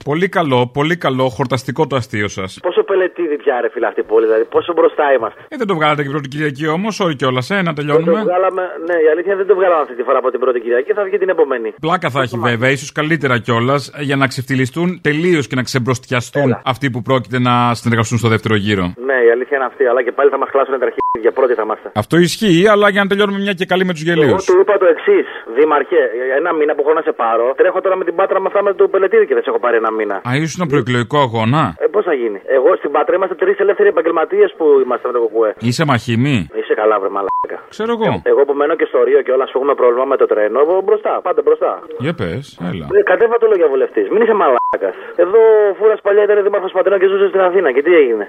[0.09, 2.59] Πολύ καλό, πολύ καλό, χορταστικό το αστείο σας.
[2.61, 5.39] Πόσο πελετήδη πια ρε φίλε αυτή η πόλη, δηλαδή πόσο μπροστά είμαστε.
[5.47, 8.21] Ε, δεν το βγάλατε και πρώτη Κυριακή όμως, όχι κιόλας, ε, να Δεν το τελειώνουμε.
[8.21, 10.91] βγάλαμε, ναι, η αλήθεια είναι δεν το βγάλαμε αυτή τη φορά από την πρώτη Κυριακή,
[10.93, 11.73] θα βγει την επομένη.
[11.81, 16.89] Πλάκα θα έχει βέβαια, ίσως καλύτερα κιόλας, για να ξεφτυλιστούν τελείως και να ξεμπροστιαστούν αυτοί
[16.93, 18.85] που πρόκειται να συνεργαστούν στο δεύτερο γύρο.
[19.09, 21.61] Ναι, η αλήθεια είναι αυτή, αλλά και πάλι θα μας χλάσουν τα αρχίδια, πρώτοι θα
[21.65, 21.87] είμαστε.
[21.95, 24.31] Αυτό ισχύει, αλλά για να τελειώνουμε μια και καλή με τους γελίους.
[24.31, 26.01] Εγώ του είπα το εξής, Δήμαρχε,
[26.39, 28.73] ένα μήνα που έχω να σε πάρω, τρέχω τώρα με την πάτρα με αυτά με
[28.73, 30.15] το πελετήδη και δεν σε έχω πάρει ένα μήνα.
[30.29, 34.53] Α, ήσουν προεκλογικό αγώνα; Ε, πώς θα γίνει; Εγώ στην Πάτρα είμαστε τρεις ελεύθεροι επαγγελματίες
[34.57, 35.51] που είμαστε με το κουκουέ.
[35.59, 37.57] Είσαι μαχημή; Είσαι καλά, βρε μαλάκα.
[37.69, 38.21] Ξέρω εγώ.
[38.31, 40.81] Εγώ που μένω και στο Ρίο και όλα, που έχουμε πρόβλημα με το τρένο, εγώ
[40.85, 41.71] μπροστά, πάντα μπροστά.
[41.97, 42.87] Για πες, έλα.
[42.99, 44.01] Ε, κατέβα το λόγια βουλευτή.
[44.13, 44.95] Μην είσαι μαλάκας.
[45.15, 47.71] Εδώ ο Φούρας παλιά ήταν δήμαρχος Πατρίνο και ζούσε στην Αθήνα.
[47.71, 48.27] Και τι έγινε;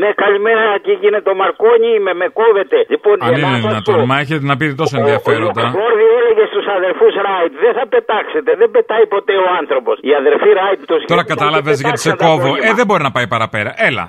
[0.00, 2.78] Ναι, καλημέρα και γίνεται το Μαρκόνι, με, με κόβεται.
[2.92, 5.64] Λοιπόν, Αν είναι δυνατόν, μα έχετε να πείτε τόσο ενδιαφέροντα.
[5.66, 9.94] Ο Γκόρδι έλεγε στους αδερφούς Ράιτ: Δεν θα πετάξετε, δεν πετάει ποτέ ο άνθρωπος.
[10.08, 12.50] Οι αδερφοί Ράιτ το Τώρα κατάλαβες γιατί σε κόβω.
[12.66, 13.70] Ε, δεν μπορεί να πάει παραπέρα.
[13.88, 14.04] Έλα.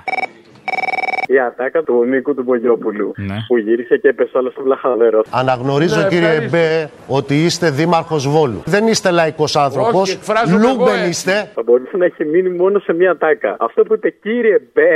[1.34, 3.36] Η ατάκα του Νίκου του Μπογιόπουλου Ναι.
[3.48, 5.20] που γύρισε και έπεσε όλο στο βλαχαδέρο.
[5.40, 6.56] Αναγνωρίζω Ναι, κύριε ευχαριστώ.
[6.56, 6.88] Μπέ
[7.18, 8.62] ότι είστε δήμαρχος Βόλου.
[8.74, 10.02] Δεν είστε λαϊκός άνθρωπος.
[10.02, 11.08] Όχι, εκφράζομαι εγώ, Λούμπεν ε.
[11.08, 11.34] είστε.
[11.54, 13.56] Θα μπορούσε να έχει μείνει μόνο σε μία ατάκα.
[13.58, 14.92] Αυτό που είπε κύριε Μπέ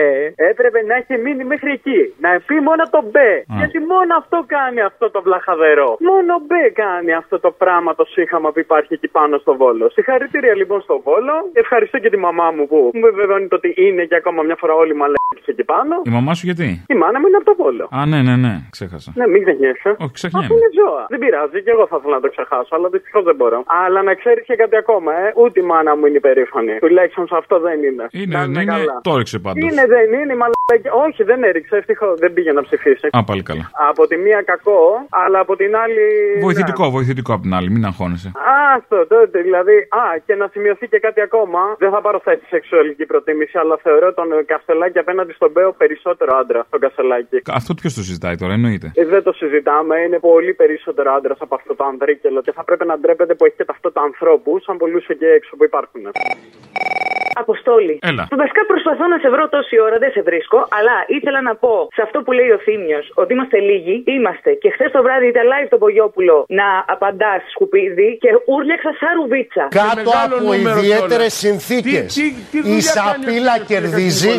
[0.51, 2.01] έπρεπε να έχει μείνει μέχρι εκεί.
[2.25, 3.31] Να πει μόνο το Μπέ.
[3.59, 5.91] Γιατί μόνο αυτό κάνει αυτό το βλαχαδερό.
[6.11, 9.91] Μόνο Μπέ κάνει αυτό το πράγμα το σίχαμα που υπάρχει εκεί πάνω στο Βόλο.
[9.91, 11.35] Συγχαρητήρια λοιπόν στο Βόλο.
[11.53, 14.75] Ευχαριστώ και τη μαμά μου που μου βεβαιώνει το ότι είναι και ακόμα μια φορά
[14.75, 15.95] όλοι μαλάκες εκεί πάνω.
[16.05, 17.85] Η μαμά σου γιατί; Η μάνα μου είναι από το Βόλο.
[17.99, 19.11] Α, ναι, ναι, ναι, ξέχασα.
[19.19, 19.91] Ναι, μην ξεχνιέσαι.
[20.05, 20.47] Όχι, ξεχνιέμαι.
[20.47, 21.05] Αφού είναι ζώα.
[21.13, 23.59] Δεν πειράζει, και εγώ θα ήθελα να το ξεχάσω, αλλά δυστυχώς δεν μπορώ.
[23.85, 25.27] Αλλά να ξέρεις και κάτι ακόμα, ε.
[25.43, 26.75] Ούτε η μάνα μου είναι υπερήφανη.
[26.85, 28.05] Τουλάχιστον σε αυτό δεν είναι.
[28.21, 28.95] Είναι, Να δεν είναι, καλά.
[29.07, 29.63] το έριξε πάντως.
[29.71, 30.89] Είναι, δεν είναι, η μαλακή.
[31.07, 32.15] Όχι, δεν έριξε, ευτυχώς.
[32.25, 33.07] Δεν πήγε να ψηφίσει.
[33.17, 33.65] Α, πάλι καλά.
[33.91, 34.81] Από τη μία κακό,
[35.23, 36.05] αλλά από την άλλη.
[36.41, 38.29] Βοηθητικό, βοηθητικό απ' την άλλη, μην αγχώνεσαι.
[38.55, 39.77] Α, αυτό τότε, δηλαδή.
[40.03, 41.61] Α, και να σημειωθεί και κάτι ακόμα.
[41.79, 46.67] Δεν θα πάρω θέση σεξουαλική προτίμηση, αλλά θεωρώ τον Καστελάκη απέναντι στον Μπέο περισσότερο άντρα.
[46.71, 47.43] Τον Καστελάκη.
[47.53, 48.93] Αυτό ποιος το συζητάει τώρα, εννοείται.
[48.95, 49.97] Ε, δεν το συζητάμε.
[50.07, 53.57] Είναι πολύ περισσότερο άντρας από αυτό το ανδρίκελο και θα πρέπει να ντρέπεται που έχει
[53.57, 56.03] και ταυτότητα ανθρώπου, σαν πολλούς εκεί έξω που υπάρχουν.
[57.45, 57.99] Αποστόλη.
[58.11, 58.25] Έλα.
[58.43, 62.03] Βασικά προσπαθώ να σε βρω τόση ώρα, δεν σε βρίσκω, αλλά ήθελα να πω σε
[62.07, 63.95] αυτό που λέει ο Θήμιος ότι είμαστε λίγοι.
[64.17, 64.51] Είμαστε.
[64.63, 69.65] Και χθες το βράδυ ήταν live το Πογιόπουλο να απαντάς σκουπίδι και ούρλιαξα σαν ρουβίτσα.
[69.81, 72.17] Κάτω από ιδιαίτερες συνθήκες.
[72.77, 74.33] Η Σαπίλα κερδίζει,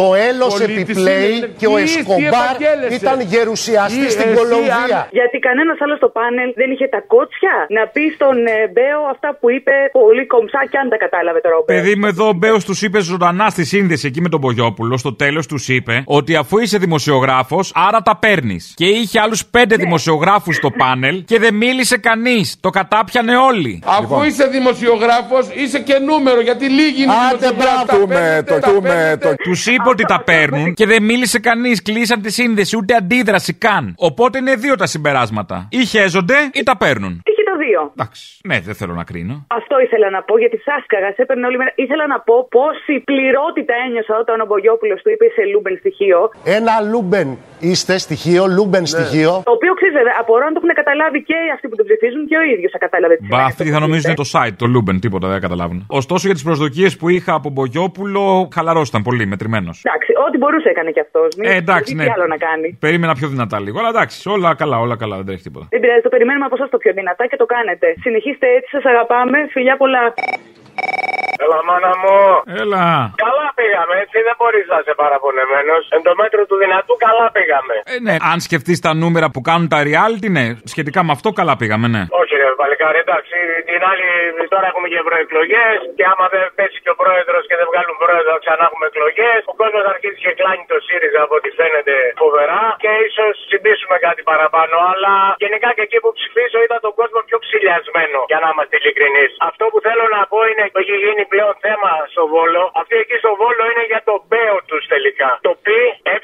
[0.00, 2.54] το έλος επιπλέει και ο Εσκομπάρ
[2.98, 5.00] ήταν γερουσιαστής στην Κολομβία.
[5.10, 9.28] Γιατί κανένας άλλος στο πάνελ δεν είχε τα κότσια να πει στον ε, Μπέο αυτά
[9.40, 11.80] που είπε πολύ κομψά και αν τα κατάλαβε τώρα ο Μπέος.
[11.80, 15.46] Παιδί μου, εδώ Μπέο τους είπε ζωντανά στη σύνδεση εκεί με τον Πογιόπουλο, στο τέλος
[15.46, 18.72] τους είπε ότι αφού είσαι δημοσιογράφος, άρα τα παίρνεις.
[18.76, 22.56] Και είχε άλλους πέντε δημοσιογράφους στο πάνελ και δεν μίλησε κανείς.
[22.60, 23.82] Το κατάπιανε όλοι.
[23.84, 28.06] Αφού είσαι δημοσιογράφος, είσαι και νούμερο γιατί λίγοι είναι Άντε μπράβο
[28.42, 29.34] το, τούμε το.
[29.42, 31.82] Τους είπε ότι τα παίρνουν και δεν μίλησε κανείς.
[31.82, 33.94] Κλείσαν τη σύνδεση, ούτε αντίδραση καν.
[33.96, 35.68] Οπότε είναι δύο τα συμπεράσματα.
[35.70, 37.22] Ή χέζονται ή τα παίρνουν.
[37.54, 37.80] Είχε το δύο.
[37.96, 38.22] Εντάξει.
[38.50, 39.34] Ναι, δεν θέλω να κρίνω.
[39.60, 41.72] Αυτό ήθελα να πω γιατί σάσκαγα, σε έπαιρνε όλη μέρα.
[41.84, 46.18] Ήθελα να πω πόση πληρότητα ένιωσα όταν ο Μπογιόπουλος του είπε σε Λούμπεν στοιχείο.
[46.58, 47.28] Ένα Λούμπεν
[47.70, 49.32] είστε στοιχείο, Λούμπεν στοιχείο.
[49.50, 52.36] Το οποίο ξέρεις, βέβαια, απορώ αν το έχουν καταλάβει και αυτοί που το ψηφίζουν και
[52.42, 53.14] ο ίδιος θα κατάλαβε.
[53.16, 54.20] τι Μπα, σημαίνει αυτοί αυτό θα που νομίζουν είπε.
[54.22, 55.78] το site, το Λούμπεν, τίποτα δεν καταλάβουν.
[56.00, 58.22] Ωστόσο για τις προσδοκίες που είχα από Μπογιόπουλο,
[58.56, 59.76] χαλαρό ήταν πολύ, μετρημένος.
[59.84, 61.28] Εντάξει, ό,τι μπορούσε έκανε κι αυτός.
[61.50, 62.04] Ε, εντάξει, ναι.
[62.04, 62.68] Τι άλλο να κάνει.
[62.86, 63.78] Περίμενα πιο δυνατά λίγο.
[63.78, 65.66] Αλλά εντάξει, όλα καλά, όλα καλά, δεν τρέχει τίποτα.
[65.70, 67.94] Δεν πειράζει, το περιμένουμε από εσάς το πιο δυνατά και το κάνετε.
[68.00, 69.48] Συνεχίστε έτσι, σας αγαπάμε.
[69.50, 70.14] Φιλιά πολλά.
[71.44, 72.16] Έλα, μάνα μου.
[72.62, 72.84] Έλα.
[73.24, 75.82] Καλά πήγαμε, έτσι δεν μπορείς να είσαι παραπονεμένος.
[75.96, 77.74] Εν το μέτρο του δυνατού, καλά πήγαμε.
[77.92, 81.54] Ε, ναι, αν σκεφτείς τα νούμερα που κάνουν τα reality, ναι, σχετικά με αυτό καλά
[81.60, 82.02] πήγαμε, ναι.
[82.20, 83.36] Όχι, ρε παλικάρι, εντάξει.
[83.70, 84.08] Την άλλη,
[84.54, 85.78] τώρα έχουμε και ευρωεκλογές.
[85.98, 89.40] Και άμα δεν πέσει και ο πρόεδρος και δεν βγάλουν πρόεδρο, ξανά έχουμε εκλογές.
[89.52, 92.62] Ο κόσμος αρχίζει και κλάνει το ΣΥΡΙΖΑ από ό,τι φαίνεται φοβερά.
[92.84, 94.76] Και ίσως συμπίσουμε κάτι παραπάνω.
[94.92, 98.18] Αλλά γενικά και εκεί που ψηφίζω είδα τον κόσμο πιο ψηλιασμένο.
[98.32, 99.30] Για να είμαστε ειλικρινείς.
[99.50, 102.62] Αυτό που θέλω να πω είναι ότι έχει γίνει πλέον θέμα στο Βόλο.
[102.80, 105.30] Αυτοί εκεί στο Βόλο είναι για τον Μπέο τους τελικά.
[105.48, 105.68] Το π,
[106.12, 106.14] ε,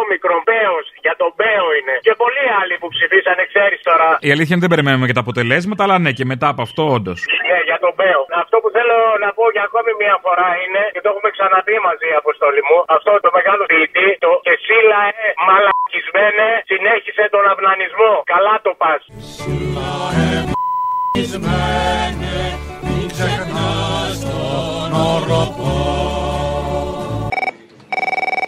[0.00, 1.94] όμικρον, Μπέος, για τον Μπέο είναι.
[2.06, 4.08] Και πολλοί άλλοι που ψηφίσανε, ξέρεις τώρα.
[4.28, 7.18] Η αλήθεια είναι δεν περιμένουμε και τα αποτελέσματα, αλλά ναι, και μετά από αυτό, όντως.
[7.50, 8.20] Ναι, για τον Μπέο.
[8.42, 12.08] Αυτό που θέλω να πω για ακόμη μια φορά είναι, και το έχουμε ξαναπεί μαζί,
[12.22, 18.12] Αποστόλη μου, αυτό το μεγάλο ποιητή, το και σύλλα, ε, μαλακισμένε, συνέχισε τον αυνανισμό.
[18.34, 19.02] Καλά το πας.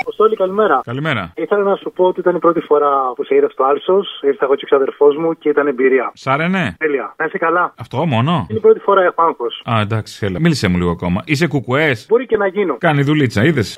[0.00, 0.80] Αποστόλη, καλημέρα.
[0.84, 1.32] Καλημέρα.
[1.36, 4.20] Ήθελα να σου πω ότι ήταν η πρώτη φορά που σε είδα στο Άλσος.
[4.22, 6.10] Ήρθα εγώ και ο ξαδερφός μου και ήταν εμπειρία.
[6.14, 6.74] Σάρε, ναι.
[6.78, 7.14] Τέλεια.
[7.16, 7.74] Να είσαι καλά.
[7.78, 8.46] Αυτό μόνο.
[8.48, 9.62] Είναι η πρώτη φορά έχω άγχος.
[9.70, 10.40] Α, εντάξει, έλα.
[10.40, 11.22] Μίλησε μου λίγο ακόμα.
[11.24, 12.76] Είσαι κουκουές; Μπορεί και να γίνω.
[12.78, 13.74] Κάνει δουλίτσα, είδες;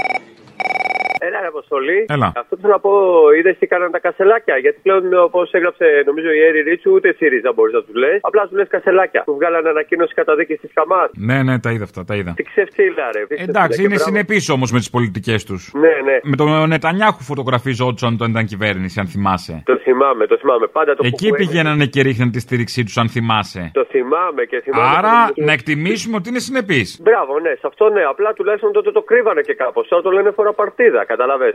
[1.76, 1.98] Έλα, ρε Αποστολή.
[2.08, 2.28] Έλα.
[2.42, 2.92] Αυτό που θέλω να πω,
[3.38, 4.56] είδες τι κάναν τα κασελάκια.
[4.64, 8.18] Γιατί πλέον, όπως έγραψε νομίζω η Έρη Ρίτσου, ούτε ΣΥΡΙΖΑ μπορείς να τους λες.
[8.20, 9.22] Απλά του λες κασελάκια.
[9.24, 11.08] Που βγάλανε ανακοίνωση καταδίκη της Χαμάρ.
[11.28, 12.32] Ναι, ναι, τα είδα αυτά, τα είδα.
[12.36, 13.22] Τι ξεφτύλα, ρε.
[13.46, 15.72] Εντάξει, είναι συνεπεί όμως με τις πολιτικές τους.
[15.74, 16.16] Ναι, ναι.
[16.22, 19.62] Με τον Νετανιάχου φωτογραφίζονταν όταν ήταν κυβέρνηση, αν θυμάσαι.
[19.64, 20.66] Το θυμάμαι, το θυμάμαι.
[20.66, 23.70] Πάντα το Εκεί που πηγαίνανε και ρίχναν τη στήριξή τους, αν θυμάσαι.
[23.74, 24.96] Το θυμάμαι και θυμάμαι.
[24.96, 26.86] Άρα να εκτιμήσουμε ότι είναι συνεπεί.
[27.00, 28.02] Μπράβο, ναι, σε αυτό ναι.
[28.12, 29.88] Απλά τουλάχιστον τότε το κρύβανε και κάπως.
[29.88, 31.54] Τώρα το λένε φορά παρτίδα, καταλαβες.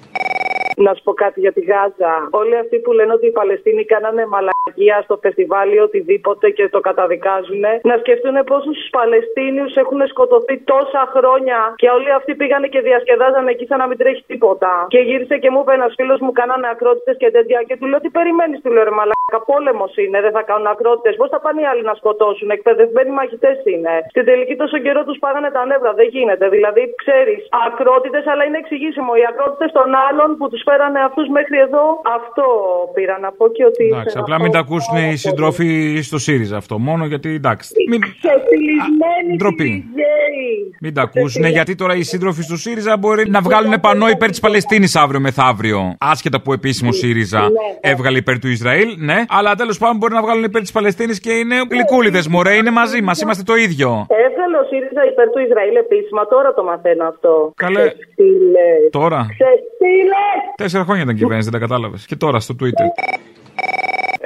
[0.87, 2.13] Να σου πω κάτι για τη Γάζα.
[2.41, 6.79] Όλοι αυτοί που λένε ότι οι Παλαιστίνοι κάνανε μαλακία στο φεστιβάλ ή οτιδήποτε και το
[6.79, 13.51] καταδικάζουν, να σκεφτούν πόσους Παλαιστίνιους έχουν σκοτωθεί τόσα χρόνια και όλοι αυτοί πήγανε και διασκεδάζανε
[13.51, 14.71] εκεί σαν να μην τρέχει τίποτα.
[14.93, 17.59] Και γύρισε και μου είπε ένας φίλος μου, κάνανε ακρότητες και τέτοια.
[17.67, 21.15] Και του λέω τι περιμένεις, του λέω ρε μαλάκα, πόλεμος είναι, δεν θα κάνουν ακρότητες.
[21.15, 23.93] Πώς θα πάνε οι άλλοι να σκοτώσουν, εκπαιδευμένοι μαχητές είναι.
[24.13, 26.45] Στην τελική τόσο καιρό τους πάγανε τα νεύρα, δεν γίνεται.
[26.55, 29.11] Δηλαδή, ξέρεις, ακρότητες, αλλά είναι εξηγήσιμο.
[29.19, 31.83] Οι ακρότητες των άλλων που τους φέρανε αυτούς μέχρι εδώ,
[32.17, 32.45] αυτό
[32.93, 33.85] πήρα να πω και ότι.
[33.85, 36.79] Εντάξει, απλά μην τα ακούσουν οι συντρόφοι στο ΣΥΡΙΖΑ αυτό.
[36.79, 37.67] Μόνο γιατί εντάξει.
[37.89, 38.01] Μην...
[38.01, 39.71] Ξεφυλισμένοι Ντροπή.
[39.71, 40.75] Σιριζέοι.
[40.81, 44.39] Μην τα ακούσουν, γιατί τώρα οι σύντροφοι του ΣΥΡΙΖΑ μπορεί να βγάλουν πανό υπέρ της
[44.39, 45.95] Παλαιστίνης αύριο μεθαύριο.
[45.99, 47.41] Άσχετα που επίσημο ΣΥΡΙΖΑ
[47.81, 49.17] έβγαλε υπέρ του Ισραήλ, ναι.
[49.29, 53.01] Αλλά τέλος πάντων μπορεί να βγάλουν υπέρ της Παλαιστίνης και είναι γλυκούλιδες, μωρέ, είναι μαζί
[53.01, 53.89] μας, είμαστε το ίδιο.
[54.27, 57.53] Έβγαλε ο ΣΥΡΙΖΑ υπέρ του Ισραήλ επίσημα, τώρα το μαθαίνω αυτό.
[57.55, 57.79] Καλέ.
[57.79, 58.79] Ξεφτύλες.
[58.91, 59.19] Τώρα.
[59.37, 60.39] Ξεφτύλες.
[60.55, 62.05] Τέσσερα χρόνια ήταν κυβέρνηση, δεν τα κατάλαβες.
[62.05, 62.87] Και τώρα στο Twitter.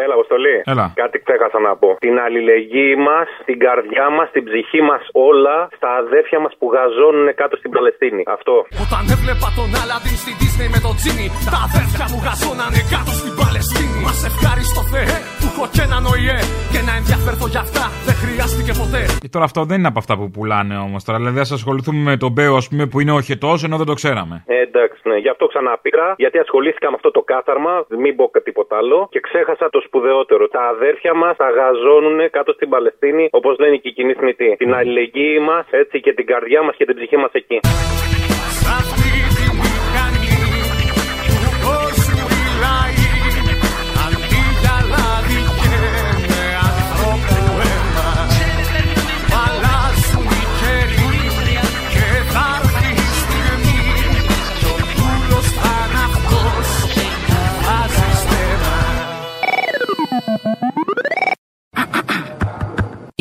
[0.03, 0.55] Έλα, Αποστολή.
[0.73, 0.85] Έλα.
[1.01, 1.89] Κάτι ξέχασα να πω.
[2.05, 7.27] Την αλληλεγγύη μας, την καρδιά μας, την ψυχή μας όλα στα αδέρφια μας που γαζώνουν
[7.41, 8.23] κάτω στην Παλαιστίνη.
[8.37, 8.55] Αυτό.
[8.85, 13.33] Όταν έβλεπα τον Αλαντίν στη Disney με τον Τζίνι, τα αδέρφια μου γαζώνανε κάτω στην
[13.41, 13.97] Παλαιστίνη.
[14.07, 16.39] Μας ευχάριστο Θεέ που έχω και έναν ΟΗΕ
[16.73, 19.01] και να ενδιαφέρθω για αυτά δεν χρειάστηκε ποτέ.
[19.23, 21.17] Και τώρα αυτό δεν είναι από αυτά που πουλάνε όμως τώρα.
[21.21, 24.35] Δηλαδή, ας ασχοληθούμε με τον Μπέο, ας πούμε, που είναι οχετός, ενώ δεν το ξέραμε.
[24.55, 25.17] Ε, εντάξει, ναι.
[25.25, 29.19] Γι' αυτό ξαναπήρα, γιατί ασχολήθηκα με αυτό το κάθαρμα, μην πω και τίποτα άλλο, και
[29.27, 30.47] ξέχασα το σπουδαιότερο.
[30.47, 34.55] Τα αδέρφια μας τα γαζώνουν κάτω στην Παλαιστίνη, όπως λένε και οι κοινοί θνητοί.
[34.57, 37.59] Την αλληλεγγύη μας, έτσι και την καρδιά μας και την ψυχή μας εκεί.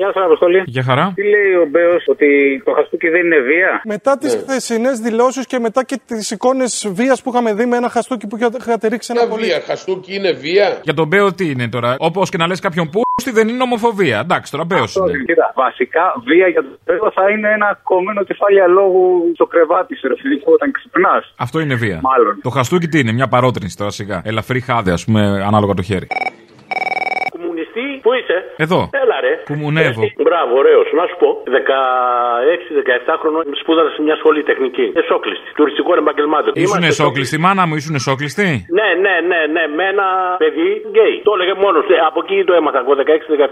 [0.00, 0.62] Γεια σας, Αποστολή.
[0.66, 1.12] Για χαρά.
[1.14, 2.28] Τι λέει ο Μπέος, ότι
[2.64, 4.40] το χαστούκι δεν είναι βία; Μετά τις ναι.
[4.40, 8.36] χθεσινές δηλώσεις και μετά και τις εικόνες βίας που είχαμε δει με ένα χαστούκι που
[8.60, 9.44] είχατε ρίξει ένα πολύ.
[9.44, 12.90] Βία, χαστούκι είναι βία; Για τον Μπέο τι είναι τώρα; Όπως και να λες κάποιον
[12.90, 13.00] που
[13.32, 14.18] δεν είναι ομοφοβία.
[14.18, 15.12] Εντάξει, τώρα Μπέος είναι.
[15.26, 20.08] Κοίτα, βασικά βία για τον Μπέο θα είναι ένα κομμένο κεφάλια λόγου στο κρεβάτι σου,
[20.08, 21.34] ρε όταν ξυπνάς.
[21.36, 22.00] Αυτό είναι βία.
[22.02, 22.40] Μάλλον.
[22.42, 24.22] Το χαστούκι τι είναι, μια παρότρινση τώρα σιγά.
[24.24, 26.06] Ελαφρύ χάδε, ας πούμε, ανάλογα το χέρι.
[28.04, 28.80] Πού είσαι; Εδώ.
[29.02, 29.32] Έλα ρε.
[29.48, 30.02] Που μου νεύω.
[30.26, 30.86] Μπράβο, ωραίος.
[30.98, 31.28] Να σου πω.
[31.54, 34.86] 16-17 χρονών σπούδασα σε μια σχολή τεχνική.
[35.02, 35.48] Εσόκλειστη.
[35.58, 36.50] Τουριστικών επαγγελμάτων.
[36.64, 38.46] Ήσουν εσόκλειστη, μάνα μου, ήσουν εσόκλειστη;
[38.78, 39.64] Ναι, ναι, ναι, ναι.
[39.76, 40.06] Με ένα
[40.42, 41.14] παιδί γκέι.
[41.26, 41.84] Το έλεγε μόνος.
[42.08, 42.92] Από εκεί το έμαθα εγώ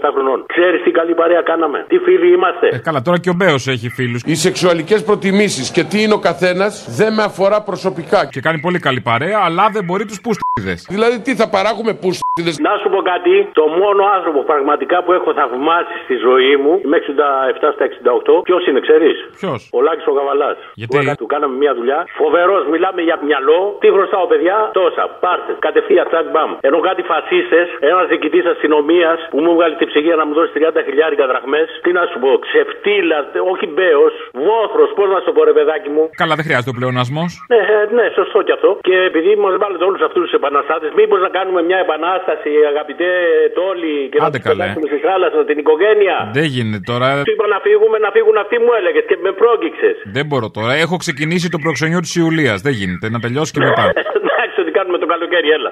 [0.05, 0.39] 16-17 χρονών.
[0.53, 3.89] Ξέρεις τι καλή παρέα κάναμε; Τι φίλοι είμαστε; Ε, καλά, τώρα και ο Μπέος έχει
[3.97, 4.21] φίλους.
[4.25, 8.19] Οι σεξουαλικές προτιμήσεις και τι είναι ο καθένας δεν με αφορά προσωπικά.
[8.31, 10.79] Και κάνει πολύ καλή παρέα, αλλά δεν μπορεί τους πούστιδες.
[10.93, 13.33] Δηλαδή τι θα παράγουμε πούστιδες; Να σου πω κάτι.
[13.59, 18.43] Το μόνο άνθρωπο πραγματικά που έχω θαυμάσει στη ζωή μου μέχρι 67 στα 68.
[18.47, 20.51] Ποιος είναι, ξέρεις; Ποιος; Ο Λάκης ο Γαβαλάς.
[20.79, 21.99] Γιατί; Του, του κάναμε μια δουλειά.
[22.21, 23.59] Φοβερός, μιλάμε για μυαλό.
[23.81, 25.03] Τι χρωστάω, παιδιά; Τόσα.
[25.23, 25.51] Πάρτε.
[25.67, 26.51] Κατευθείαν τσακ μπαμ.
[26.67, 30.81] Ενώ κάτι φασίστες, ένας διοικητής αστυνομίας που μου βγάλει την ψυχή να μου δώσει 30
[30.87, 31.67] χιλιάρικα δραχμές.
[31.83, 32.31] Τι να σου πω.
[32.45, 33.17] Ξεφτύλα,
[33.51, 34.13] όχι μπέος.
[34.45, 36.03] Βόθρος, πώς να σου πω, ρε παιδάκι μου.
[36.21, 37.31] Καλά, δεν χρειάζεται ο πλεονασμός.
[37.51, 38.69] Ναι, ε, ναι, σωστό κι αυτό.
[38.87, 43.09] Και επειδή μας βάλετε όλους αυτούς τους επαναστάτες, μήπως να κάνουμε μια επανάσταση, αγαπητέ
[43.57, 44.67] Τόλι, και Άντε να καλέ.
[44.91, 46.15] στη θάλασσα την οικογένεια.
[46.37, 47.07] Δεν γίνεται τώρα.
[47.27, 49.89] Του είπα να φύγουμε, να φύγουν αυτοί μου έλεγες και με πρόγγιξε.
[50.17, 50.73] Δεν μπορώ τώρα.
[50.83, 52.57] Έχω ξεκινήσει το προξενιό της Ιουλίας.
[52.67, 53.05] Δεν γίνεται.
[53.13, 53.83] Να τελειώσει και μετά.
[54.21, 55.71] Εντάξει, ότι κάνουμε το καλοκαίρι, έλα.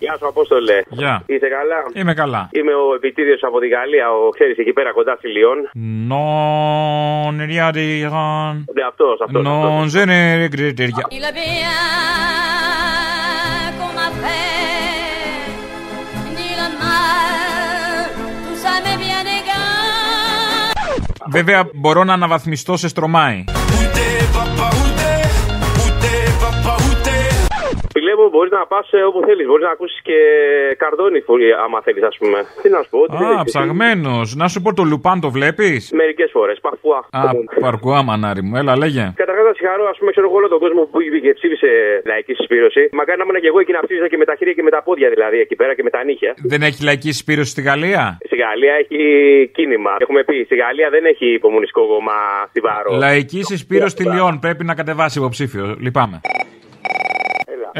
[0.00, 0.78] Γεια σου, Απόστολε.
[0.88, 1.22] Γεια.
[1.26, 2.48] Είσαι καλά; Είμαι καλά.
[2.52, 5.58] Είμαι ο επιτίδιος από τη Γαλλία, ο ξέρεις εκεί πέρα κοντά στη Λιόν.
[6.10, 8.56] Non, rien diront.
[8.76, 9.42] Ναι, αυτός, αυτός.
[9.46, 11.06] Non, je ne regrette rien.
[11.18, 11.76] Il a bien
[13.78, 14.08] qu'on m'a
[21.30, 23.44] Βέβαια, μπορώ να αναβαθμιστώ σε στρωμάει.
[23.46, 24.85] Φιλέ μου,
[28.32, 29.46] μπορείς να πας όπου θέλεις.
[29.48, 30.18] Μπορείς να ακούσεις και
[30.82, 31.20] καρδόνι,
[31.64, 32.38] άμα θέλεις, ας πούμε.
[32.62, 34.26] Τι να σου πω, τι Α, ψαγμένος.
[34.40, 36.56] Να σου πω το λουπάν το βλέπεις; Μερικές φορές.
[36.66, 37.00] Παφουά.
[37.10, 37.22] Α,
[37.64, 38.56] παρκουά, μανάρι μου.
[38.60, 39.04] Έλα, λέγε.
[39.22, 41.70] Καταρχάς να συγχαρώ, ας πούμε, ξέρω εγώ όλο τον κόσμο που είπε και ψήφισε
[42.10, 42.82] λαϊκή συσπήρωση.
[42.98, 44.80] Μακάρι να ήμουν και εγώ εκεί να ψήφισα και με τα χέρια και με τα
[44.86, 46.32] πόδια δηλαδή εκεί πέρα και με τα νύχια.
[46.52, 49.00] Δεν έχει λαϊκή συσπήρωση στη Γαλλία; Στη Γαλλία έχει
[49.56, 49.92] κίνημα.
[50.04, 52.16] Έχουμε πει, στη Γαλλία δεν έχει υπομονιστικό κόμμα
[52.48, 52.90] στιβάρο.
[53.04, 54.38] Λαϊκή συσπήρωση στη Λιόν.
[54.38, 55.76] Πρέπει να κατεβάσει υποψήφιο.
[55.80, 56.20] Λυπάμαι.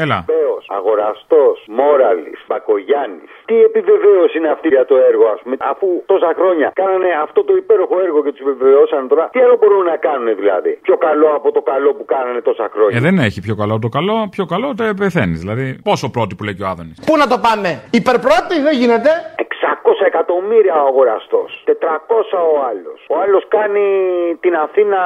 [0.03, 0.17] Έλα.
[0.33, 3.29] Πέος, αγοραστός, Μόραλης, Μπακογιάννης.
[3.49, 7.53] Τι επιβεβαίωση είναι αυτή για το έργο, ας πούμε, αφού τόσα χρόνια κάνανε αυτό το
[7.61, 9.25] υπέροχο έργο και τους επιβεβαιώσαν τώρα.
[9.33, 12.97] Τι άλλο μπορούν να κάνουν δηλαδή; Πιο καλό από το καλό που κάνανε τόσα χρόνια.
[12.97, 14.15] Ε, δεν έχει πιο καλό από το καλό.
[14.35, 15.39] Πιο καλό το πεθαίνεις.
[15.43, 16.97] Δηλαδή, πόσο πρώτη που λέει και ο Άδωνης.
[17.07, 19.11] Πού να το πάμε, υπερπρώτης δεν γίνεται.
[20.27, 21.49] 600 εκατομμύρια ο αγοραστός.
[21.65, 22.99] 400 ο άλλος.
[23.13, 23.85] Ο άλλος κάνει
[24.39, 24.99] την Αθήνα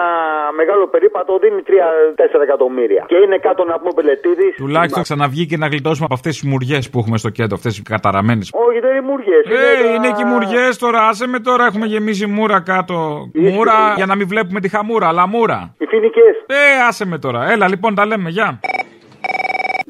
[0.59, 3.03] μεγάλο περίπατο, δίνει 3-4 εκατομμύρια.
[3.07, 4.55] Και είναι κάτω να πούμε πελετήδης.
[4.55, 7.81] Τουλάχιστον ξαναβγεί και να γλιτώσουμε από αυτές τις μουριές που έχουμε στο κέντρο, αυτές οι
[7.81, 8.45] καταραμένες.
[8.65, 9.43] Όχι, δεν είναι μουριές.
[9.45, 10.99] Ε, είναι και μουριές τώρα.
[11.07, 12.95] Άσε με τώρα, έχουμε γεμίσει μούρα κάτω.
[13.33, 15.75] Μούρα για να μην βλέπουμε τη χαμούρα, αλλά μούρα.
[15.77, 16.35] Οι φοινικές.
[16.45, 17.51] Ε, άσε με τώρα.
[17.51, 18.59] Έλα λοιπόν, τα λέμε, γεια.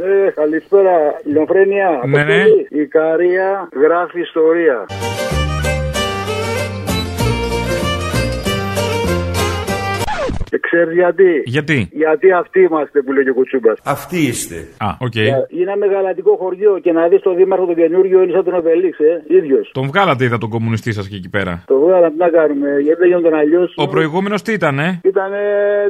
[0.03, 2.01] Ε, καλησπέρα, Λιονφρένια.
[2.05, 2.43] Ναι, ναι.
[2.69, 4.85] Η Καρία γράφει ιστορία.
[10.51, 13.77] Και ξέρεις γιατί; Γιατί; Γιατί αυτοί είμαστε που λέει ο Κουτσούμπας.
[13.95, 14.57] Αυτοί είστε.
[14.87, 15.15] Α, οκ.
[15.15, 18.99] Είναι ένα γαλατικό χωριό και να δεις τον Δήμαρχο τον καινούριο είναι σαν τον Οβελίξ,
[18.99, 19.71] ε, ίδιος.
[19.73, 21.63] Τον βγάλατε, είδα τον κομμουνιστή σας και εκεί πέρα.
[21.67, 23.73] Το βγάλαμε, τι να κάνουμε, γιατί δεν γίνονταν αλλιώς.
[23.75, 25.31] Ο προηγούμενος τι ήταν, ε; Ήταν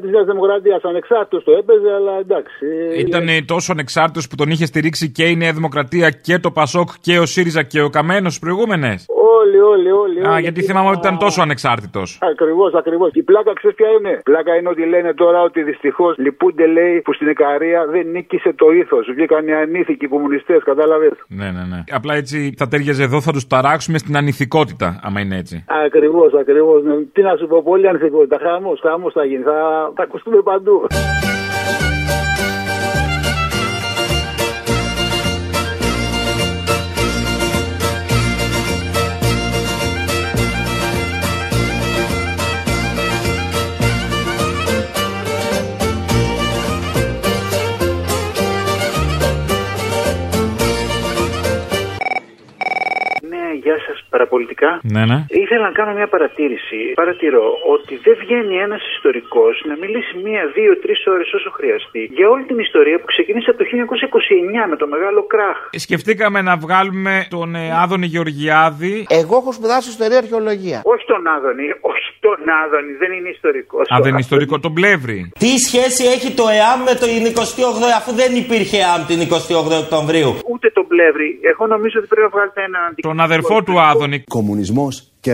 [0.02, 2.66] της Νέας Δημοκρατίας, ανεξάρτητος το έπαιζε, αλλά εντάξει.
[2.98, 7.20] Ήταν τόσο ανεξάρτητος που τον είχε στηρίξει και η Νέα Δημοκρατία και το Πασόκ και
[7.20, 9.06] ο ΣΥΡΙΖΑ και ο Καμένος στις προηγούμενες;
[9.42, 10.20] Όλοι, όλοι, όλοι.
[10.30, 12.20] Α, γιατί θυμάμαι ότι ήταν τόσο ανεξάρτητος.
[12.32, 13.10] Ακριβώς, ακριβώς.
[13.14, 17.14] Η πλάκα ξέρεις ποια είναι; Πλάκα είναι ότι λένε τώρα ότι δυστυχώς λυπούνται, λέει, που
[17.14, 19.06] στην Ικαρία δεν νίκησε το ήθος.
[19.16, 21.12] Βγήκαν οι ανήθικοι κομμουνιστές, κατάλαβες.
[21.28, 21.84] Ναι, ναι, ναι.
[21.92, 25.66] Απλά έτσι θα τέριαζε εδώ, θα τους ταράξουμε στην ανηθικότητα, άμα είναι έτσι.
[25.86, 26.84] Ακριβώς, ακριβώς.
[26.84, 26.96] Ναι.
[27.14, 28.38] Τι να σου πω, πολύ ανηθικότητα.
[28.42, 29.44] Χαμός, χαμός θα γίνει.
[29.44, 30.88] Θα, θα ακουστούμε παντού.
[53.64, 54.70] γεια σας παραπολιτικά.
[54.94, 55.18] Ναι, ναι.
[55.44, 56.80] Ήθελα να κάνω μια παρατήρηση.
[57.02, 62.28] Παρατηρώ ότι δεν βγαίνει ένας ιστορικός να μιλήσει μία, δύο, τρεις ώρες όσο χρειαστεί για
[62.34, 63.66] όλη την ιστορία που ξεκίνησε από το
[64.66, 65.58] 1929 με το μεγάλο κράχ.
[65.70, 69.06] Ε, σκεφτήκαμε να βγάλουμε τον ε, Άδωνη Γεωργιάδη.
[69.10, 70.80] Εγώ έχω σπουδάσει ιστορία αρχαιολογία.
[70.84, 73.86] Όχι τον Άδωνη, όχι τον Άδωνη, δεν είναι ιστορικός.
[73.94, 75.32] Α, δεν είναι ιστορικό, τον πλεύρη.
[75.40, 80.32] Τι σχέση έχει το ΕΑΜ με το 28 αφού δεν υπήρχε ΕΑΜ την 28 Οκτωβρίου;
[80.54, 81.30] Ούτε Πλεύρη.
[81.52, 84.18] Εγώ νομίζω ότι πρέπει να βγάλετε έναν Τον αδερφό του Άδωνη.
[84.38, 84.94] Κομμουνισμός
[85.26, 85.32] και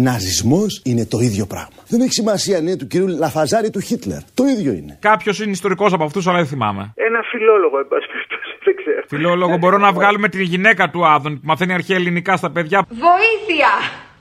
[0.00, 1.80] ναζισμός είναι το ίδιο πράγμα.
[1.92, 4.20] Δεν έχει σημασία αν είναι του κυρίου Λαφαζάρη ή του Χίτλερ.
[4.38, 4.92] Το ίδιο είναι.
[5.00, 6.82] Κάποιος είναι ιστορικός από αυτούς, αλλά δεν θυμάμαι.
[7.08, 9.02] Ένα φιλόλογο, εν πάση περιπτώσει, δεν ξέρω.
[9.08, 12.86] Φιλόλογο, μπορώ να βγάλουμε τη γυναίκα του Άδωνη που μαθαίνει αρχαία ελληνικά στα παιδιά.
[12.88, 13.72] Βοήθεια!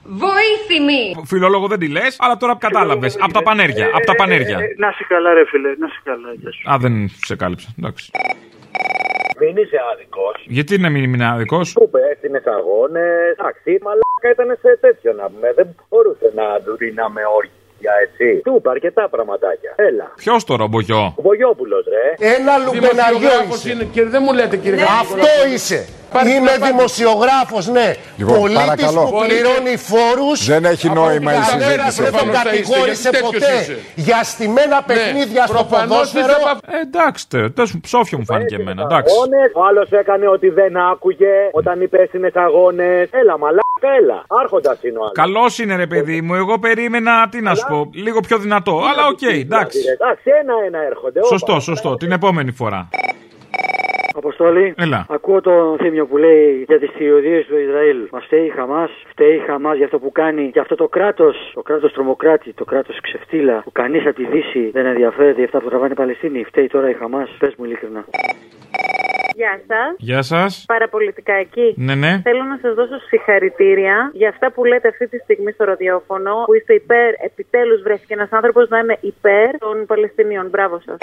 [0.10, 1.04] Βοήθημη!
[1.26, 3.18] Φιλόλογο δεν τη λες, αλλά τώρα κατάλαβες.
[3.22, 3.86] Από τα πανέρια.
[3.94, 4.58] Από τα πανέρια.
[4.58, 6.34] Ε, να σε καλά, ρε φίλε, να σε καλά.
[6.40, 6.72] γεια σου.
[6.72, 7.70] Α, δεν σε κάλυψα.
[7.80, 8.12] Εντάξει.
[9.40, 10.46] Μην είσαι άδικος.
[10.48, 13.32] Γιατί να μην είμαι άδικος; Του πέστηνε αγώνες.
[13.32, 15.54] Εντάξει, μαλάκα ήταν σε τέτοιο να πούμε.
[15.54, 17.22] Δεν μπορούσε να του δίναμε
[17.78, 18.42] όρια, έτσι.
[18.44, 19.72] Του είπα αρκετά πραγματάκια.
[19.76, 20.12] Έλα.
[20.16, 21.14] Ποιος τώρα, ο Μπογιό.
[21.18, 22.28] Ο Βογιόπουλο, ρε.
[22.36, 23.70] Ένα λουμπεναριό Δημοσιογράφος είσαι.
[23.72, 25.88] είναι και δεν μου λέτε κύριε Αυτό είσαι.
[26.36, 27.94] Είμαι δημοσιογράφος, ναι.
[28.18, 29.04] Λοιπόν, Πολίτης παρακαλώ.
[29.04, 30.46] που πληρώνει φόρους.
[30.46, 32.02] Δεν έχει νόημα η συζήτηση.
[32.04, 33.56] Δεν τον κατηγόρησε ποτέ
[33.96, 36.36] για στημένα παιχνίδια στο ποδόσφαιρο.
[36.72, 38.82] Ε, εντάξει, τε- τέλος μου, ψόφιο μου φάνηκε εμένα.
[38.82, 39.14] Εντάξει.
[39.16, 43.08] Αγώνες, Ο άλλος έκανε ότι δεν άκουγε όταν είπε είναι αγώνες.
[43.12, 44.24] Έλα, μαλάκα, έλα.
[44.28, 45.12] Άρχοντας είναι ο άλλος.
[45.14, 48.72] Καλός είναι ρε παιδί μου, εγώ περίμενα, τι να σου πω, λίγο πιο δυνατό.
[48.72, 49.80] Αλλά οκ, εντάξει.
[49.94, 51.20] Εντάξει, ένα-ένα έρχονται.
[51.24, 51.96] Σωστό, σωστό.
[51.96, 52.90] Την επόμενη φορά.
[54.16, 55.06] Αποστόλη, Έλα.
[55.10, 57.98] ακούω τον Θήμιο που λέει για τις θηριωδίες του Ισραήλ.
[58.12, 61.52] Μας φταίει η Χαμάς, φταίει η Χαμάς για αυτό που κάνει και αυτό το κράτος,
[61.54, 65.60] το κράτος τρομοκράτη, το κράτος ξεφτύλα, που κανείς από τη Δύση δεν ενδιαφέρεται για αυτά
[65.60, 66.44] που τραβάνε οι Παλαιστίνοι.
[66.44, 68.06] Φταίει τώρα η Χαμάς, πες μου ειλικρινά.
[69.40, 69.90] Γεια σας.
[69.98, 70.64] Γεια σας.
[70.68, 71.74] Παραπολιτικά εκεί.
[71.76, 72.12] Ναι, ναι.
[72.28, 76.32] Θέλω να σας δώσω συγχαρητήρια για αυτά που λέτε αυτή τη στιγμή στο ραδιόφωνο.
[76.46, 80.46] Που είστε υπέρ, επιτέλους βρέθηκε ένας άνθρωπος να είναι υπέρ των Παλαιστινίων.
[80.50, 80.98] Μπράβο σας.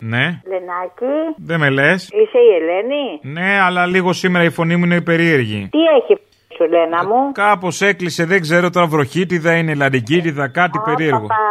[0.00, 0.24] Ναι.
[0.50, 2.00] Λενάκη, Δεν με λες.
[2.20, 5.68] είσαι η Ελένη; Ναι, αλλά λίγο σήμερα η φωνή μου είναι περίεργη.
[5.70, 6.14] Τι έχει
[6.56, 7.20] σου, Λένα μου.
[7.32, 11.26] Κάπως έκλεισε, δεν ξέρω τώρα βροχίτιδα είναι, λαντικίτιδα, κάτι περίεργο.
[11.26, 11.44] Παπα,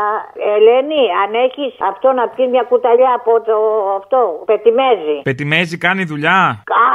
[0.55, 3.55] Ελένη, αν έχεις αυτό να πιεις μια κουταλιά από το
[3.99, 5.15] αυτό, πετιμέζι.
[5.29, 6.39] Πετιμέζι κάνει δουλειά;
[6.83, 6.85] Α,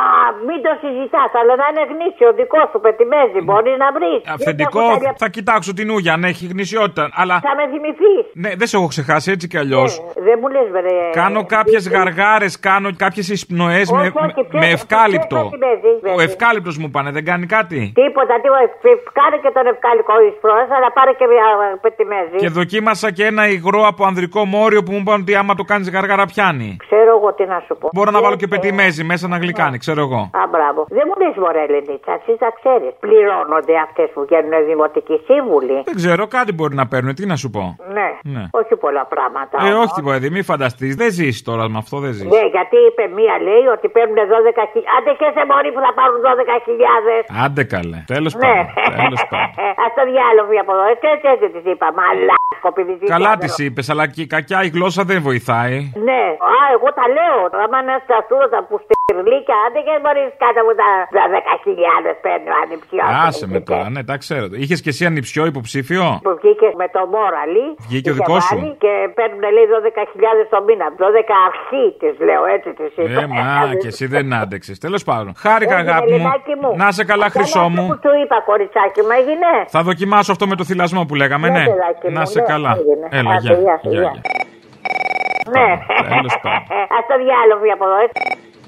[0.46, 3.38] μην το συζητάς, αλλά να είναι γνήσιο δικό σου πετιμέζι.
[3.48, 4.18] Μπορείς να βρεις.
[4.34, 4.84] Αυθεντικό,
[5.22, 7.04] θα κοιτάξω την ούγια αν έχει γνησιότητα.
[7.20, 7.36] Αλλά.
[7.46, 8.22] Θα με θυμηθείς.
[8.42, 9.90] Ναι, δεν σε έχω ξεχάσει έτσι κι αλλιώς.
[10.26, 10.96] Δεν μου λες, βρε.
[11.22, 15.36] Κάνω κάποιες γαργάρες, κάνω κάποιες εισπνοές με, Όχι, όχι, με, ποιο- με ευκάλυπτο.
[15.36, 16.24] ποιο πετιμέζι, Ο βέβαια.
[16.24, 18.62] ευκάλυπτος μου πάνε, δεν κάνει κάτι; Τίποτα, τίποτα.
[19.18, 22.36] Κάνε και τον ευκάλικο εισπρόεδρο, αλλά πάρε και μια ε, πετιμέζι.
[22.42, 25.86] Και δοκίμασα και ένα υγρό από ανδρικό μόριο που μου είπαν ότι άμα το κάνεις
[25.94, 26.68] γαργάρα πιάνει.
[26.86, 27.86] Ξέρω εγώ τι να σου πω.
[27.96, 30.20] Μπορώ να βάλω και πετιμέζι μέσα να γλυκάνει, ξέρω εγώ.
[30.40, 30.80] Α, μπράβο.
[30.98, 32.92] Δεν μου λες, Μωρέ Λενίτσα, εσύ τα ξέρεις.
[33.04, 35.76] Πληρώνονται αυτές που βγαίνουν δημοτικοί σύμβουλοι.
[35.88, 37.62] Δεν ξέρω, κάτι μπορεί να παίρνουν, τι να σου πω.
[37.96, 38.08] Ναι.
[38.34, 38.44] Ναι.
[38.60, 39.54] όχι πολλά πράγματα.
[39.66, 39.84] Ε, όμως.
[39.84, 40.92] όχι τίποτα, παιδί, μη φανταστείς.
[41.02, 42.30] Δεν ζεις τώρα με αυτό, δεν ζεις.
[42.34, 44.82] Ναι, γιατί είπε μία λέει ότι παίρνουν 12.000.
[44.96, 47.44] Άντε και σε μωρή που θα πάρουν 12.000.
[47.44, 48.04] Άντε καλέ.
[48.14, 48.40] Τέλος Ναι.
[48.40, 48.66] πάντων.
[49.02, 49.52] Τέλος πάντων.
[49.82, 50.84] Α το διάλογο από εδώ.
[50.92, 51.86] Έτσι, έτσι, έτσι της είπα.
[51.98, 53.12] Μαλάκο, επειδή ζητάω.
[53.16, 55.76] Καλά της είπες, αλλά και η κακιά η γλώσσα δεν βοηθάει.
[56.08, 56.22] Ναι,
[56.52, 57.38] α, εγώ τα λέω.
[57.64, 58.76] Άμα είναι στα σούδα που
[59.10, 63.04] στυρλίκια, άντε και μπορείς κάτω από τα, τα 10.000 παίρνει ο ανιψιό.
[63.26, 64.46] Άσε με τώρα, ναι, τα ξέρω.
[64.62, 67.66] Είχες και εσύ ανιψιό υποψήφιο; Που βγήκε με το Μόραλι.
[67.88, 70.86] Βγήκε ο είχε δικός σου; βάλει Και παίρνουν λέει 12.000 το μήνα.
[70.98, 71.00] 12
[71.48, 73.20] αρχή της λέω έτσι της είπα.
[73.22, 74.76] Ε, μα και εσύ δεν άντεξες.
[74.84, 75.32] Τέλος πάντων.
[75.44, 76.16] Χάρηκα, Έγινε, αγάπη μου.
[76.16, 76.70] Λινάκη μου.
[76.82, 77.82] Να σε καλά, Αυτό χρυσό είναι μου.
[77.82, 79.50] αυτό Που του είπα, κοριτσάκι μου, έγινε.
[79.74, 81.64] Θα δοκιμάσω αυτό με το θυλασμό που λέγαμε, Ναι, ναι.
[81.64, 82.72] παιδάκι μου, Να σε ναι, καλά.
[82.80, 83.06] έγινε.
[83.18, 83.56] Έλα, Άντε, γεια.
[83.64, 84.12] γεια σου, Γεια, γεια.
[84.12, 84.22] γεια.
[85.54, 85.68] Ναι.
[86.14, 86.62] Τέλος πάντων.
[86.94, 87.98] Α το διάλογο από εδώ,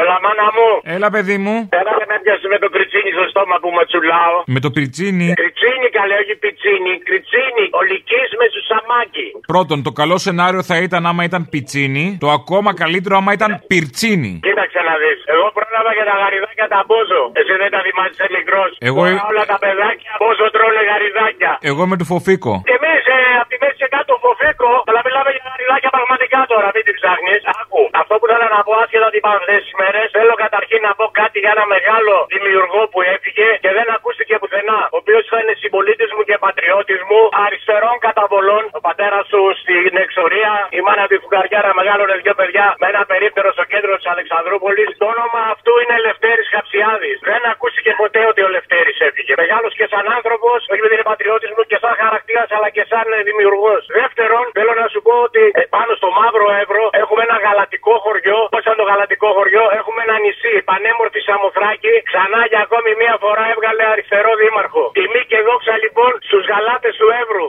[0.00, 0.68] Έλα, μάνα μου.
[0.94, 1.54] Έλα, παιδί μου.
[1.80, 4.36] Έλα να πιάσει με το κριτσίνι στο στόμα που ματσουλάω.
[4.54, 5.26] Με το πριτσίνι.
[5.42, 6.92] Κριτσίνι καλέ, όχι πιτσίνι.
[7.08, 9.26] Κριτσίνι, ολικής με σουσαμάκι.
[9.52, 12.06] Πρώτον, το καλό σενάριο θα ήταν άμα ήταν πιτσίνι.
[12.24, 14.32] Το ακόμα καλύτερο άμα ήταν πυρτσίνι.
[14.48, 15.18] Κοίταξε να δεις.
[15.34, 17.22] Εγώ πρόλαβα και τα γαριδάκια τα μπόζο.
[17.40, 18.70] Εσύ δεν τα θυμάσαι μικρός.
[18.88, 21.52] Εγώ- όλα τα παιδάκια μπόζο τρώνε γαριδάκια.
[21.70, 22.52] Εγώ με του φοφίκο.
[22.68, 26.68] Και εμείς ε, από τη μέση και κάτω φοφίκο, αλλά μιλάμε για γαριδάκια πραγματικά τώρα,
[26.74, 27.40] μην την ψάχνεις.
[27.60, 27.82] Άκου.
[28.00, 31.06] Αυτό που θέλω να πω, άσχετα ότι υπάρχουν αυτέ τι μέρες, θέλω καταρχήν να πω
[31.20, 34.80] κάτι για ένα μεγάλο δημιουργό που έφυγε και δεν ακούστηκε πουθενά.
[34.94, 38.62] Ο οποίος ήταν συμπολίτης μου και πατριώτης μου, αριστερών καταβολών.
[38.78, 43.48] Ο πατέρας του στην εξορία, η μάνα του φουκαριάρα μεγάλωνε δύο παιδιά με ένα περίπτερο
[43.56, 44.84] στο κέντρο τη Αλεξανδρούπολη.
[45.00, 47.12] Το όνομα αυτού είναι Λευτέρη Χαψιάδη.
[47.30, 49.32] Δεν ακούστηκε ποτέ ότι ο Λευτέρη έφυγε.
[49.42, 53.06] Μεγάλο και σαν άνθρωπο, όχι επειδή είναι πατριώτη μου και σαν χαρακτήρα αλλά και σαν
[53.28, 53.74] δημιουργό.
[54.00, 57.94] Δεύτερον, θέλω να σου πω ότι ότι ε, πάνω στο μαύρο Εύρο έχουμε ένα γαλατικό
[58.04, 58.38] χωριό.
[58.52, 60.54] Πώς ήταν το γαλατικό χωριό, έχουμε ένα νησί.
[60.68, 61.94] Πανέμορφη Σαμοθράκη.
[62.08, 64.84] Ξανά για ακόμη μία φορά έβγαλε αριστερό δήμαρχο.
[64.96, 67.46] Τιμή και δόξα λοιπόν στους γαλάτες του Εύρου.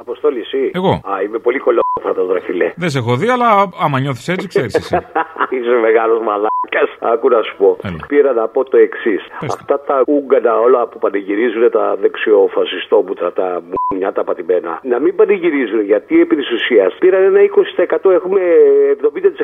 [0.00, 0.70] Αποστόλη, εσύ.
[0.74, 0.92] Εγώ.
[1.10, 2.72] Α, είμαι πολύ κολόφατο, ρε φιλέ.
[2.76, 3.48] Δεν σε έχω δει, αλλά
[3.84, 4.96] άμα νιώθεις έτσι, ξέρεις εσύ.
[5.54, 6.90] Είσαι μεγάλος μαλάκας.
[7.12, 7.76] Άκου να σου πω.
[8.06, 9.22] Πήρα να πω το εξής.
[9.40, 15.80] Αυτά τα ούγκανα όλα που πανηγυρίζουν τα δεξιοφασιστόμουτρα, τα μουνιά τα πατημένα, να μην πανηγυρίζουν
[15.92, 18.10] γιατί επί της ουσίας πήραν ένα 20%.
[18.18, 18.40] Έχουμε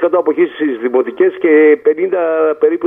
[0.05, 1.53] 70% αποχή στι δημοτικές και
[1.84, 2.86] 50 περίπου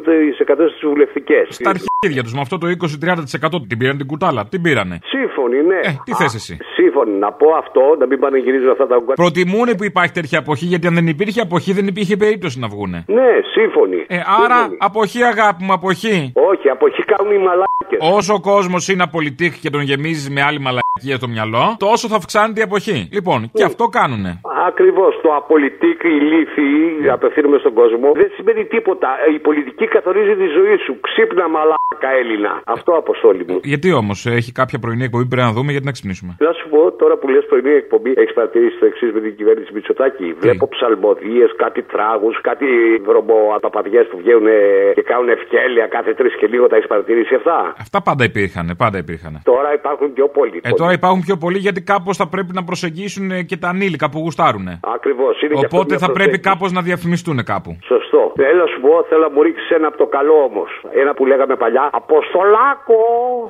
[0.75, 1.47] στι βουλευτικές.
[1.49, 4.41] Στα αρχίδια τους με αυτό το 20-30% την πήραν την κουτάλα.
[4.53, 4.99] Την πήρανε.
[5.03, 5.79] Σύμφωνοι, ναι.
[5.89, 7.04] Ε, τι θες εσύ; Σύμφωνοι.
[7.05, 9.13] Να πω αυτό, να μην πανηγυρίζουν αυτά τα ούγκανα.
[9.13, 13.03] Προτιμούν που υπάρχει τέτοια αποχή, γιατί αν δεν υπήρχε αποχή δεν υπήρχε περίπτωση να βγούνε.
[13.07, 14.05] Ναι, σύμφωνοι.
[14.07, 16.31] Ε, άρα, αποχή αγάπη μου, αποχή.
[16.33, 17.64] Όχι, αποχή κάνουν οι μαλάκες.
[17.99, 22.15] Όσο ο κόσμος είναι απολυτήχη και τον γεμίζει με άλλη μαλακία στο μυαλό, τόσο θα
[22.15, 23.09] αυξάνεται η αποχή.
[23.11, 24.41] Λοιπόν, και αυτό κάνουνε.
[24.67, 25.19] Ακριβώς.
[25.21, 29.09] Το απολυτικ ηλίθιοι, απευθύνουμε στον κόσμο, δεν σημαίνει τίποτα.
[29.35, 30.99] Η πολιτική καθορίζει τη ζωή σου.
[31.01, 32.61] Ξύπνα μαλάκα Έλληνα.
[32.65, 33.59] Αυτό αποστόλη μου.
[33.63, 36.35] Γιατί όμως, έχει κάποια πρωινή εκπομπή πρέπει να δούμε γιατί να ξυπνήσουμε.
[36.39, 39.73] Να σου πω τώρα που λες πρωινή εκπομπή, έχεις παρατηρήσει το εξής με την κυβέρνηση
[39.73, 40.35] Μητσοτάκη.
[40.39, 42.65] Βλέπω ψαλμοδίες, κάτι τράγους, κάτι
[43.05, 44.47] βρωμοαπαπαδιέ που βγαίνουν
[44.93, 46.67] και κάνουν ευκέλεια κάθε τρεις και λίγο.
[46.67, 49.41] Τα έχεις παρατηρήσει αυτά; Αυτά πάντα υπήρχαν, πάντα υπήρχαν.
[49.43, 50.61] Τώρα υπάρχουν πιο πολλοί.
[50.63, 54.09] Ε, τώρα υπάρχουν πιο πολλοί γιατί κάπως θα πρέπει να προσεγγίσουν ε, και τα ανήλικα
[54.09, 54.67] που γουστάρουν.
[54.95, 55.35] Ακριβώς.
[55.65, 57.77] Οπότε θα πρέπει κάπως να διαφημιστούν κάπου.
[57.83, 58.31] Σωστό.
[58.35, 60.69] Θέλω να σου πω, θέλω να μου ρίξεις ένα από το καλό όμως.
[61.01, 61.89] Ένα που λέγαμε παλιά.
[61.91, 62.99] Αποστολάκο!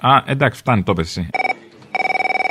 [0.01, 1.29] Α, εντάξει, φτάνει, το πες εσύ.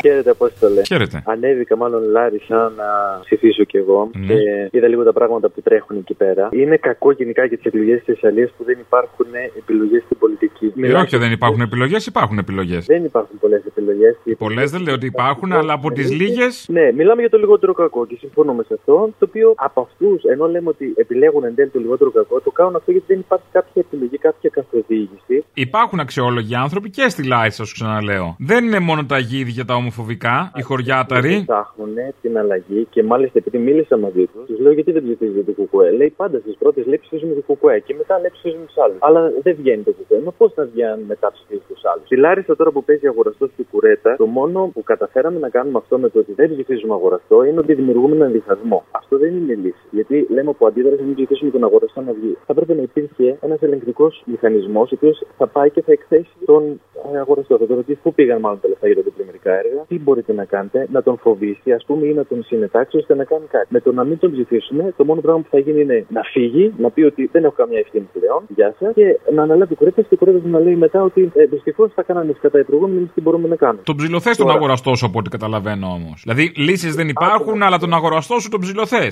[0.04, 0.84] Χαίρετε, πώ το λέει.
[0.86, 1.22] Χαίρετε.
[1.26, 2.88] Ανέβηκα μάλλον Λάρισα να
[3.24, 4.26] ψηφίσω κι εγώ Ναι.
[4.26, 6.48] και είδα λίγο τα πράγματα που τρέχουν εκεί πέρα.
[6.52, 9.26] Είναι κακό γενικά για τις εκλογέ της Θεσσαλίας που δεν υπάρχουν
[9.58, 10.72] επιλογές στην πολιτική.
[10.82, 12.86] Ε, όχι, δεν υπάρχουν επιλογές, υπάρχουν επιλογές.
[12.86, 14.16] Δεν υπάρχουν πολλές επιλογές.
[14.38, 16.66] Πολλές δεν λέω ότι υπάρχουν, αλλά από τις λίγες.
[16.68, 19.10] Ναι, μιλάμε για το λιγότερο κακό και συμφωνούμε σε αυτό.
[19.18, 22.76] Το οποίο από αυτούς, ενώ λέμε ότι επιλέγουν εν τέλει το λιγότερο κακό, το κάνουν
[22.76, 25.44] αυτό γιατί δεν υπάρχει κάποια επιλογή, κάποια καθοδήγηση.
[25.54, 28.36] Υπάρχουν αξιόλογοι άνθρωποι και στη Λάρισα, σου ξαναλέω.
[28.38, 31.44] Δεν είναι μόνο τα γίδια τα ομοφοβικά, οι χωριάταροι.
[31.46, 35.52] Ψάχνουν την αλλαγή και μάλιστα επειδή μίλησα μαζί τους, τους λέω γιατί δεν ψηφίζετε το
[35.52, 38.96] κουκουέ; Λέει πάντα στις πρώτες λέει ψηφίζουμε το κουκουέ και μετά λέει ψηφίζουμε τους άλλους.
[39.00, 40.20] Αλλά δεν βγαίνει το κουκουέ.
[40.24, 43.50] Μα πώς θα βγει αν μετά ψηφίζει τους άλλους; Στη Λάρισα τώρα που παίζει αγοραστός
[43.52, 47.44] στην κουρέτα, το μόνο που καταφέραμε να κάνουμε αυτό με το ότι δεν ψηφίζουμε αγοραστό
[47.44, 48.84] είναι ότι δημιουργούμε έναν διχασμό.
[48.90, 49.84] Αυτό δεν είναι λύση.
[49.90, 52.36] Γιατί λέμε από αντίδραση να μην ψηφίσουμε τον αγοραστό να βγει.
[52.46, 56.80] Θα πρέπει να υπήρχε ένας ελεγκτικός μηχανισμός ο οποίος θα πάει και θα εκθέσει τον
[57.12, 57.58] ε, αγοραστό.
[57.58, 60.44] Θα τον ρωτήσει πού πήγαν μάλλον τα λεφτά για τα διπλωματικά έργα, τι μπορείτε να
[60.44, 63.66] κάνετε, να τον φοβήσει, ας πούμε, ή να τον συνετάξει ώστε να κάνει κάτι.
[63.68, 66.74] Με το να μην τον ψηφίσουμε, το μόνο πράγμα που θα γίνει είναι να φύγει,
[66.76, 70.08] να πει ότι δεν έχω καμία ευθύνη πλέον, γεια σας, και να αναλάβει κουρέτα και
[70.10, 73.10] η κουρέτα του να λέει μετά ότι ε, δυστυχώς θα κάνανε κατά οι προηγούμενοι, εμείς
[73.14, 73.82] τι μπορούμε να κάνουμε.
[73.84, 76.20] Τον ψηλοθέ τον αγοραστό σου από ό,τι καταλαβαίνω όμως.
[76.22, 79.04] Δηλαδή λύσεις δεν υπάρχουν, αλλά τον αγοραστό σου τον ψηλοθέ.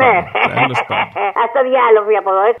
[0.00, 0.14] Ναι.
[0.60, 1.08] Τέλος πάντων.
[1.40, 2.44] Α το διάλογο από εδώ.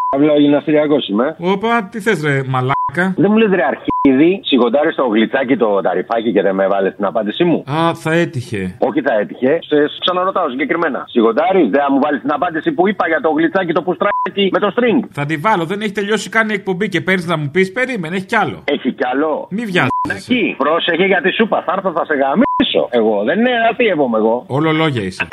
[0.17, 1.35] καύλα, γυμναστηριακός είμαι.
[1.39, 6.31] Όπα, τι θες, ρε, μαλάκα; Δεν μου λες ρε αρχίδι, σιγοντάρεις το γλιτσάκι το ταρυφάκι
[6.31, 8.61] και δεν με βάλες την απάντησή μου; Α, θα έτυχε.
[8.79, 11.05] Όχι θα έτυχε, σε ξαναρωτάω συγκεκριμένα.
[11.07, 14.59] Σιγοντάρεις, δεν θα μου βάλεις την απάντηση που είπα για το γλιτσάκι το πουστράκι με
[14.59, 17.49] το string; Θα τη βάλω, δεν έχει τελειώσει καν η εκπομπή και παίρνεις να μου
[17.53, 18.57] πεις, περίμενε, έχει κι άλλο.
[18.75, 19.47] Έχει κι άλλο.
[19.49, 19.89] Μη βιάζει.
[20.09, 22.83] Εκεί, πρόσεχε για τη σούπα, θα έρθω θα σε γαμίσω.
[22.89, 24.43] Εγώ, δεν είναι ατύευομαι εγώ.
[24.47, 25.27] Όλο λόγια είσαι.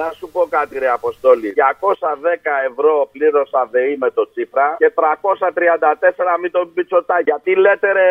[0.00, 1.48] Να σου πω κάτι, ρε Αποστόλη.
[1.56, 7.20] 210 ευρώ πλήρωσα ΔΕΗ με το Τσίπρα και 334 με τον Πιτσοτά.
[7.20, 8.08] Γιατί λέτε, ρε,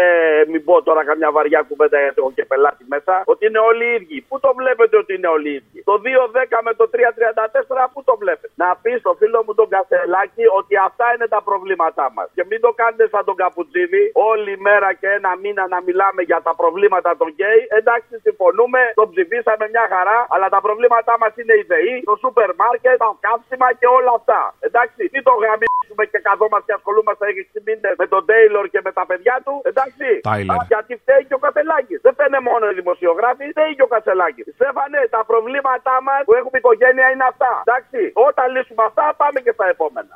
[0.52, 3.94] μην πω τώρα καμιά βαριά κουβέντα γιατί έχω και πελάτη μέσα, ότι είναι όλοι οι
[4.00, 4.18] ίδιοι.
[4.30, 8.14] Πού το βλέπετε ότι είναι όλοι οι ίδιοι; Το 210 με το 334, πού το
[8.22, 12.28] βλέπετε; Να πεις στο φίλο μου τον Κασελάκη ότι αυτά είναι τα προβλήματά μας.
[12.36, 16.40] Και μην το κάνετε σαν τον Καπουτζίδη, όλη μέρα και ένα μήνα να μιλάμε για
[16.48, 17.62] τα προβλήματα των γκέι.
[17.80, 22.50] Εντάξει, συμφωνούμε, τον ψηφίσαμε μια χαρά, αλλά τα προβλήματά μας είναι η ΔΕΗ, το σούπερ
[22.62, 24.42] μάρκετ, τα καύσιμα και όλα αυτά.
[24.68, 28.92] Εντάξει, μην το γαμήσουμε και καθόμαστε και ασχολούμαστε 6 μήνες με τον Τέιλορ και με
[28.98, 29.54] τα παιδιά του.
[29.72, 30.56] Εντάξει, Τάιλερ.
[30.56, 32.00] Α, γιατί φταίει και ο Κασελάκης.
[32.06, 34.46] Δεν φταίνε μόνο οι δημοσιογράφοι, φταίει και ο Κασελάκης.
[34.60, 37.52] Στέφανε, τα προβλήματά μας που έχουμε οικογένεια είναι αυτά.
[37.66, 40.14] Εντάξει, όταν λύσουμε αυτά, πάμε και στα επόμενα.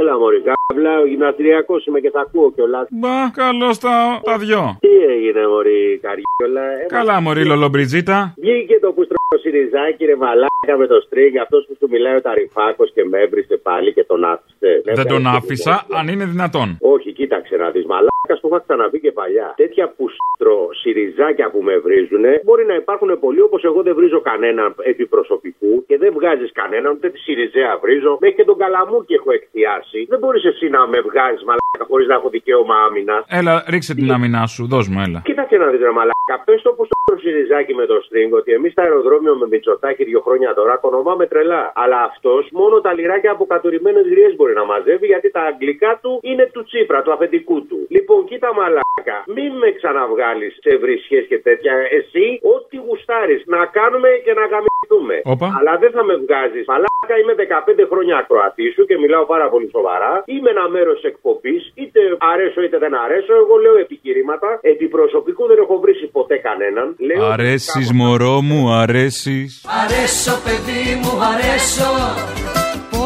[0.00, 2.86] Έλα μωρή, καύλα, ο γυμναστηριακός είμαι και θα ακούω κιόλας.
[2.90, 4.76] Μπα, καλώς τα, τα δυο.
[4.80, 6.64] Τι έγινε μωρή, καριόλα.
[6.82, 8.34] Ε, Καλά, Μωρή Λολομπριτζίτα.
[8.36, 12.92] Βγήκε το πουστρό Σιριζάκι, ρε μαλάκα με το στρίγκ, αυτός που σου μιλάει ο Ταρυφάκος
[12.94, 14.82] και με έβρισε πάλι και τον άφησε.
[14.94, 16.68] Δεν τον άφησα, αν είναι δυνατόν.
[16.80, 19.54] Όχι, κοίταξε να δεις μαλάκα μαλάκα το είχα ξαναπεί και παλιά.
[19.56, 24.74] Τέτοια πουστρο σιριζάκια που με βρίζουν μπορεί να υπάρχουν πολλοί όπως εγώ δεν βρίζω κανέναν
[24.82, 28.18] επί προσωπικού και δεν βγάζεις κανέναν, ούτε τη Σιριζέα βρίζω.
[28.20, 30.06] Μέχρι και τον Καλαμούκι έχω εκθιάσει.
[30.08, 33.24] Δεν μπορείς εσύ να με βγάζεις μαλάκα χωρίς να έχω δικαίωμα άμυνας.
[33.28, 35.20] Έλα, ρίξε την άμυνά σου, δώσ' μου, έλα.
[35.24, 36.18] Κοίταξε να δεις ρε μαλάκα.
[36.44, 40.20] Πες το που στο Σιριζάκι με το string ότι εμείς στα αεροδρόμιο με Μητσοτάκι δύο
[40.20, 41.72] χρόνια τώρα κονομάμε τρελά.
[41.74, 46.18] Αλλά αυτός μόνο τα λιράκια από κατουρημένες γριές μπορεί να μαζεύει γιατί τα αγγλικά του
[46.22, 47.86] είναι του Τσίπρα, του αφεντικού του.
[48.10, 49.16] Λοιπόν, κοίτα μαλάκα.
[49.36, 51.74] Μην με ξαναβγάλεις σε βρισχές και τέτοια.
[51.98, 55.16] Εσύ, ό,τι γουστάρεις να κάνουμε και να γαμιστούμε.
[55.34, 55.46] Όπα.
[55.58, 56.64] Αλλά δεν θα με βγάζεις.
[56.72, 60.12] Μαλάκα είμαι 15 χρόνια ακροατή σου και μιλάω πάρα πολύ σοβαρά.
[60.34, 62.00] Είμαι ένα μέρος εκπομπής, είτε
[62.32, 63.32] αρέσω είτε δεν αρέσω.
[63.42, 64.48] Εγώ λέω επιχειρήματα.
[64.72, 66.86] Επί προσωπικού δεν έχω βρει ποτέ κανέναν.
[67.08, 69.48] Λέω Αρέσεις, μωρό μου, αρέσεις.
[69.80, 71.90] Αρέσω παιδί μου, αρέσω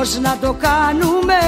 [0.04, 1.38] Πώς να το κάνουμε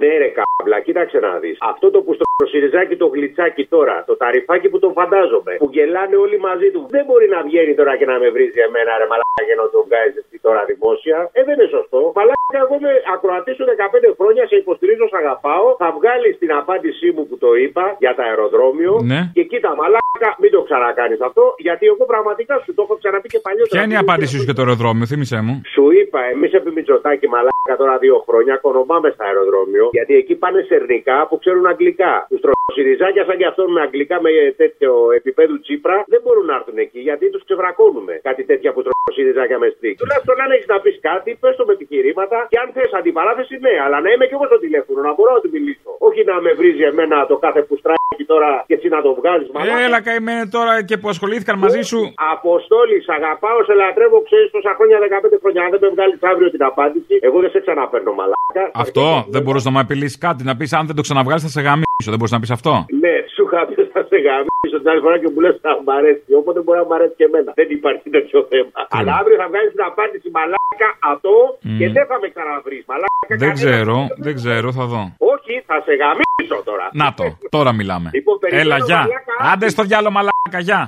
[0.00, 1.56] Ναι, ρε κάμπλα, κοίταξε να δεις.
[1.72, 6.16] Αυτό το που στο σιριζάκι το γλιτσάκι τώρα, το ταρυφάκι που τον φαντάζομαι, που γελάνε
[6.24, 9.42] όλοι μαζί του, δεν μπορεί να βγαίνει τώρα και να με βρίζει εμένα, ρε μαλάκα,
[9.48, 11.18] και να τον βγάζει εσύ τώρα δημόσια.
[11.38, 12.00] Ε, δεν είναι σωστό.
[12.18, 15.66] Μαλάκα, εγώ με ακροατής σου 15 χρόνια, σε υποστηρίζω, σε αγαπάω.
[15.82, 18.92] Θα βγάλει την απάντησή μου που το είπα για το αεροδρόμιο.
[19.12, 19.20] Ναι.
[19.36, 23.40] Και κοίτα, μαλάκα, μην το ξανακάνεις αυτό, γιατί εγώ πραγματικά σου το έχω ξαναπεί και
[23.46, 23.74] παλιότερα.
[23.76, 25.54] Ποια είναι η απάντησή σου για το αεροδρόμιο, θύμισέ μου.
[25.74, 30.60] Σου είπα, εμείς επί Μητσοτάκη μαλάκα τώρα δύο χρόνια κονομάμε στα αεροδρόμιο, γιατί εκεί πάνε
[30.70, 32.12] σερνικά που ξέρουν αγγλικά.
[32.30, 34.30] Τους τροσυριζάκια σαν και αυτόν με αγγλικά με
[34.62, 38.12] τέτοιο επίπεδο τσίπρα δεν μπορούν να έρθουν εκεί γιατί τους ξεβρακώνουμε.
[38.28, 39.94] Κάτι τέτοια που τροσυριζάκια με στρίκ.
[40.02, 43.74] Τουλάχιστον αν έχεις να πεις κάτι, πες το με επιχειρήματα και αν θες αντιπαράθεση, ναι,
[43.84, 45.90] αλλά να είμαι και εγώ στο τηλέφωνο, να μπορώ να του μιλήσω.
[46.08, 49.48] Όχι να με βρίζει εμένα το κάθε που στράκι τώρα και εσύ να το βγάζεις
[49.52, 49.78] μαλάκα.
[49.86, 52.00] Έλα, καημένε τώρα και που ασχολήθηκαν μαζί σου.
[52.36, 55.60] Αποστόλη, σ' αγαπάω, σε λατρεύω, ξέρεις τόσα χρόνια, 15 χρόνια.
[55.64, 58.64] Αν δεν με βγάλεις αύριο την απάντηση, εγώ δεν σε ξαναπέρνω μαλάκα.
[58.84, 59.04] Αυτό
[59.34, 62.10] δεν μπορούσε να μου απειλήσεις κάτι, να πεις αν δεν το ξαναβγάλεις θα σε γαμίσω.
[62.12, 62.72] Δεν μπορείς να πεις αυτό.
[63.04, 65.90] Ναι, σου είχα πει θα σε γαμίσω την άλλη φορά και μου λες θα μ'
[65.98, 66.30] αρέσει.
[66.40, 67.50] Οπότε μπορεί να μ' αρέσει και εμένα.
[67.60, 68.78] Δεν υπάρχει τέτοιο θέμα.
[68.98, 71.34] Αλλά αύριο θα βγάλεις την απάντηση μαλάκα αυτό
[71.78, 72.82] και δεν θα με ξαναβρεις.
[72.90, 73.96] Μαλάκα Δεν ξέρω,
[74.26, 75.02] δεν ξέρω, θα δω.
[75.34, 76.86] Όχι, θα σε γαμίσω τώρα.
[77.02, 77.24] Να το,
[77.56, 78.08] τώρα μιλάμε.
[78.16, 79.00] Λοιπόν, περιμένω, Έλα, γεια.
[79.04, 79.34] μαλάκα.
[79.52, 80.80] Άντε στο διάλο μαλάκα, γεια.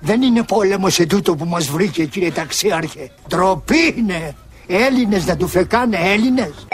[0.00, 4.36] Δεν είναι πόλεμος ετούτο που μας βρήκε κύριε ταξίαρχε Ντροπή είναι
[4.70, 6.66] Έλληνες να του φεκάνε Έλληνες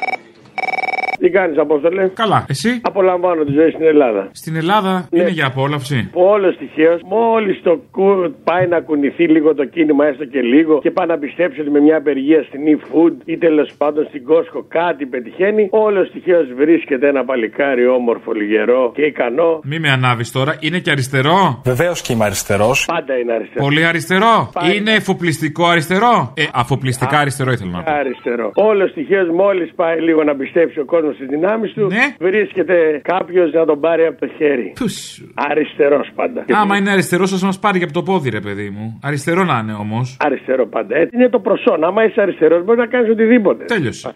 [1.26, 4.22] Τι κάνεις, Απόστολε; Καλά, εσύ; Απολαμβάνω τη ζωή στην Ελλάδα.
[4.32, 8.34] Στην Ελλάδα; Είναι για απόλαυση; Όλο τυχαίως, μόλις το κου...
[8.44, 11.80] πάει να κουνηθεί λίγο το κίνημα, έστω και λίγο, και πάει να πιστέψει ότι με
[11.80, 17.24] μια απεργία στην e-food ή τέλος πάντων στην Κόσκο κάτι πετυχαίνει, όλο τυχαίως βρίσκεται ένα
[17.24, 19.60] παλικάρι όμορφο, λιγερό και ικανό.
[19.64, 22.84] Μη με ανάβεις τώρα, είναι και αριστερό; Βεβαίως και είμαι αριστερός.
[22.84, 23.64] Πάντα είναι αριστερό.
[23.64, 24.76] Πολύ αριστερό; Πάει.
[24.76, 27.92] Είναι εφοπλιστικό αριστερό; Ε, αφοπλιστικά αριστερό ήθελα να πω.
[27.92, 28.50] Αριστερό.
[28.54, 32.06] Όλο τυχαίως, μόλις πάει λίγο να πιστέψει ο κόσμος στι δυνάμεις του, Ναι.
[32.28, 34.72] βρίσκεται κάποιος να τον πάρει από το χέρι.
[35.34, 36.44] Αριστερός πάντα.
[36.52, 38.98] Άμα είναι αριστερός, α μας πάρει και από το πόδι, ρε παιδί μου.
[39.02, 40.16] Αριστερό να είναι όμως.
[40.20, 40.96] Αριστερό πάντα.
[40.96, 41.84] Έτσι είναι το προσόν.
[41.84, 43.64] Άμα είσαι αριστερός, μπορεί να κάνεις οτιδήποτε.
[43.64, 44.12] Τέλειωσε.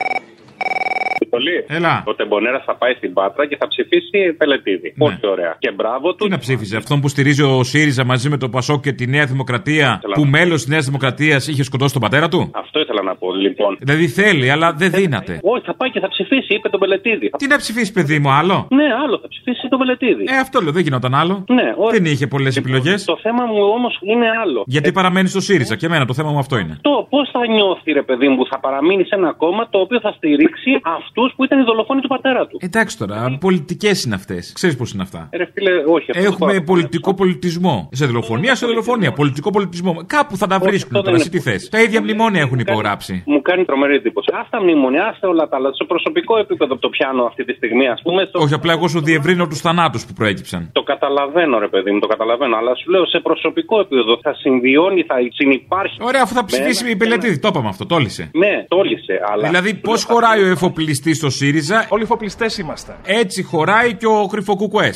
[1.30, 1.64] Πολύ.
[1.68, 2.02] Έλα.
[2.06, 4.94] Ο Τεμπονέρα θα πάει στην Πάτρα και θα ψηφίσει Πελετίδη.
[4.98, 5.56] Πολύ ωραία.
[5.58, 6.24] Και μπράβο του.
[6.24, 9.24] Τι να ψήφιζε, αυτόν που στηρίζει ο ΣΥΡΙΖΑ μαζί με το ΠΑΣΟΚ και τη Νέα
[9.26, 13.02] Δημοκρατία, Θέλω που να- μέλος της Νέας Δημοκρατίας είχε σκοτώσει τον πατέρα του; Αυτό ήθελα
[13.02, 13.76] να πω, λοιπόν.
[13.80, 15.38] Δηλαδή θέλει, αλλά δεν δύναται.
[15.42, 17.30] Όχι, θα πάει και θα ψηφίσει, είπε τον Πελετίδη.
[17.38, 20.24] Τι να ψηφίσει, παιδί μου, άλλο; Ναι, άλλο, θα ψηφίσει τον Πελετίδη.
[20.28, 21.44] Ε, αυτό λέω, δεν γινόταν άλλο.
[21.48, 21.92] Ναι, όχι.
[21.96, 23.04] Δεν είχε πολλές επιλογές.
[23.04, 24.62] Το θέμα μου όμως είναι άλλο.
[24.66, 26.78] Γιατί παραμένει στο ΣΥΡΙΖΑ και εμένα το θέμα μου αυτό είναι.
[26.80, 30.00] Το πώς θα νιώθει, ρε παιδί μου, που θα παραμείνει σε ένα κόμμα το οποίο
[30.00, 32.56] θα στηρίξει αυτούς που ήταν οι δολοφόνοι του πατέρα του.
[32.60, 34.52] Εντάξει τώρα, πολιτικές είναι αυτές.
[34.54, 35.28] Ξέρεις πώς είναι αυτά.
[35.30, 36.10] Ε, Ρε φίλε, όχι.
[36.10, 37.88] αυτό Έχουμε το- πολιτικό πολιτισμό.
[37.92, 39.12] Σε δολοφονία, σε δολοφονία.
[39.12, 39.92] Πολιτικό πολιτισμό.
[40.06, 41.68] Κάπου θα τα βρίσκουν αυτό τώρα, δεν εσύ τι θες.
[41.68, 43.22] Τα ίδια μνημόνια έχουν υπογράψει.
[43.26, 44.28] Μου κάνει τρομερή εντύπωση.
[44.32, 45.70] Α τα μνημονιά, άστε όλα τα άλλα.
[45.74, 48.24] Στο προσωπικό επίπεδο το πιάνω αυτή τη στιγμή, ας πούμε.
[48.28, 48.38] Στο...
[48.40, 50.68] Όχι, απλά εγώ σου διευρύνω τους θανάτους που προέκυψαν.
[50.72, 52.56] Το καταλαβαίνω, ρε παιδί μου, το καταλαβαίνω.
[52.56, 55.96] Αλλά σου λέω σε προσωπικό επίπεδο θα συμβιώνει, θα συνεπάρχει.
[56.00, 58.30] Ωραία, αφού θα με ψηφίσει ένα- η Πελετίδη, το είπαμε αυτό, τόλισε.
[58.34, 59.14] Ναι, τόλισε.
[59.32, 59.46] Αλλά...
[59.48, 61.86] Δηλαδή, πώς χωράει ο εφοπλιστής στο ΣΥΡΙΖΑ.
[61.88, 62.96] Όλοι εφοπλιστέ είμαστε.
[63.04, 64.92] Έτσι χωράει και ο κρυφοκουκουέ.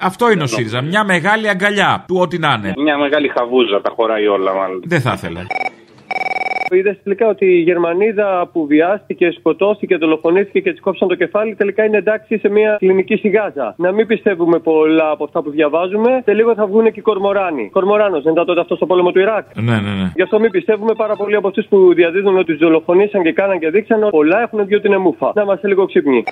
[0.00, 0.82] Αυτό είναι ο ΣΥΡΙΖΑ.
[0.82, 2.72] Μια μεγάλη αγκαλιά του ό,τι να είναι.
[2.76, 4.82] Μια μεγάλη χαβούζα τα χωράει όλα, μάλλον.
[4.84, 5.46] Δεν θα ήθελα.
[6.74, 11.84] Είδες τελικά ότι η Γερμανίδα που βιάστηκε, σκοτώθηκε, δολοφονήθηκε και της κόψαν το κεφάλι, τελικά
[11.84, 13.74] είναι εντάξει σε μια κλινική στη Γάζα.
[13.76, 16.22] Να μην πιστεύουμε πολλά από αυτά που διαβάζουμε.
[16.24, 17.70] Σε λίγο θα βγουν και οι Κορμοράνοι.
[17.72, 19.46] Κορμοράνος, δεν ήταν τότε αυτός στο πόλεμο του Ιράκ.
[19.54, 20.12] Ναι, ναι, ναι.
[20.14, 23.58] Γι' αυτό μην πιστεύουμε πάρα πολύ από αυτούς που διαδίδουν ότι τους δολοφονήσαν και κάναν
[23.58, 24.08] και δείξαν.
[24.10, 25.32] Πολλά έχουν βγει ότι είναι μούφα.
[25.34, 26.24] Να είμαστε λίγο ξύπνοι.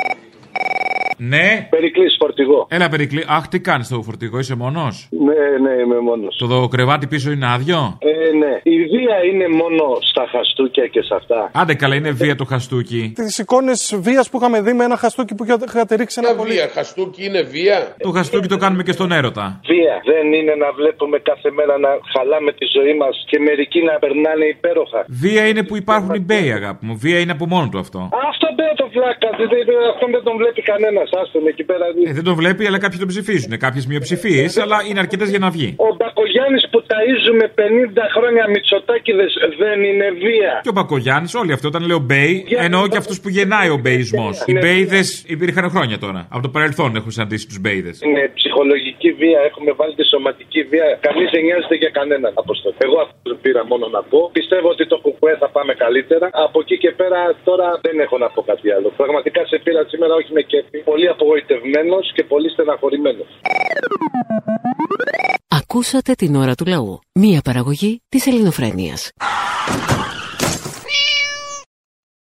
[1.23, 1.67] Ναι.
[1.71, 2.67] Περικλής φορτηγό.
[2.71, 3.25] Έλα, Περικλή.
[3.29, 6.37] Αχ, τι κάνεις στο φορτηγό, είσαι μόνος; Ναι, ναι, είμαι μόνος.
[6.39, 8.53] Το δω, κρεβάτι πίσω είναι άδειο; Ε, ναι.
[8.63, 11.51] Η βία είναι μόνο στα χαστούκια και σε αυτά.
[11.55, 13.13] Άντε καλά, είναι βία το χαστούκι.
[13.15, 16.53] Τι εικόνες βίας που είχαμε δει με ένα χαστούκι που είχατε ρίξει ένα πολύ.
[16.53, 17.79] Βία, χαστούκι είναι βία.
[18.03, 19.61] Το χαστούκι το κάνουμε και στον έρωτα.
[19.67, 23.95] Βία δεν είναι να βλέπουμε κάθε μέρα να χαλάμε τη ζωή μας και μερικοί να
[23.99, 25.01] περνάνε υπέροχα.
[25.23, 26.95] Βία είναι που υπάρχουν οι μπέοι, αγάπη μου.
[27.05, 27.99] Βία είναι από μόνο του αυτό.
[28.31, 29.29] Αυτό δεν το βλάκα.
[29.39, 31.09] δεν- δεν- Αυτό δεν τον βλέπει κανένας.
[31.23, 31.85] Άστον εκεί πέρα.
[32.09, 33.53] Ε, δεν το βλέπει, αλλά κάποιοι τον ψηφίζουν.
[33.59, 35.69] Κάποιες μειοψηφίες, αλλά είναι αρκετές για να βγει.
[35.89, 39.27] Ο Μπακογιάννης που ταΐζουμε 50 χρόνια Μητσοτάκηδε
[39.63, 40.53] δεν είναι βία.
[40.63, 44.29] Και ο Μπακογιάννης, όλοι αυτοί, όταν λέω μπέι, εννοώ και αυτούς που γεννάει ο μπέισμό.
[44.51, 46.21] Οι μπέιδες υπήρχαν χρόνια τώρα.
[46.35, 47.97] Από το παρελθόν έχουν συναντήσει τους μπέιδες.
[48.07, 50.87] Είναι ψυχολογική βία, έχουμε βάλει τη σωματική βία.
[51.07, 52.75] Κανείς δεν νοιάζεται για κανέναν αποστολή.
[52.87, 54.21] Εγώ αυτό πήρα μόνο να πω.
[54.39, 56.27] Πιστεύω ότι το κουκουέ θα πάμε καλύτερα.
[56.47, 58.89] Από εκεί και πέρα τώρα δεν έχω να πω κάτι άλλο.
[59.01, 60.79] Πραγματικά σε πήρα σήμερα όχι με κέφι.
[61.01, 63.27] Πολύ απογοητευμένος και πολύ στεναχωρημένος.
[65.49, 66.99] Ακούσατε την ώρα του λαού.
[67.15, 69.13] Μία παραγωγή της ελληνοφρένειας.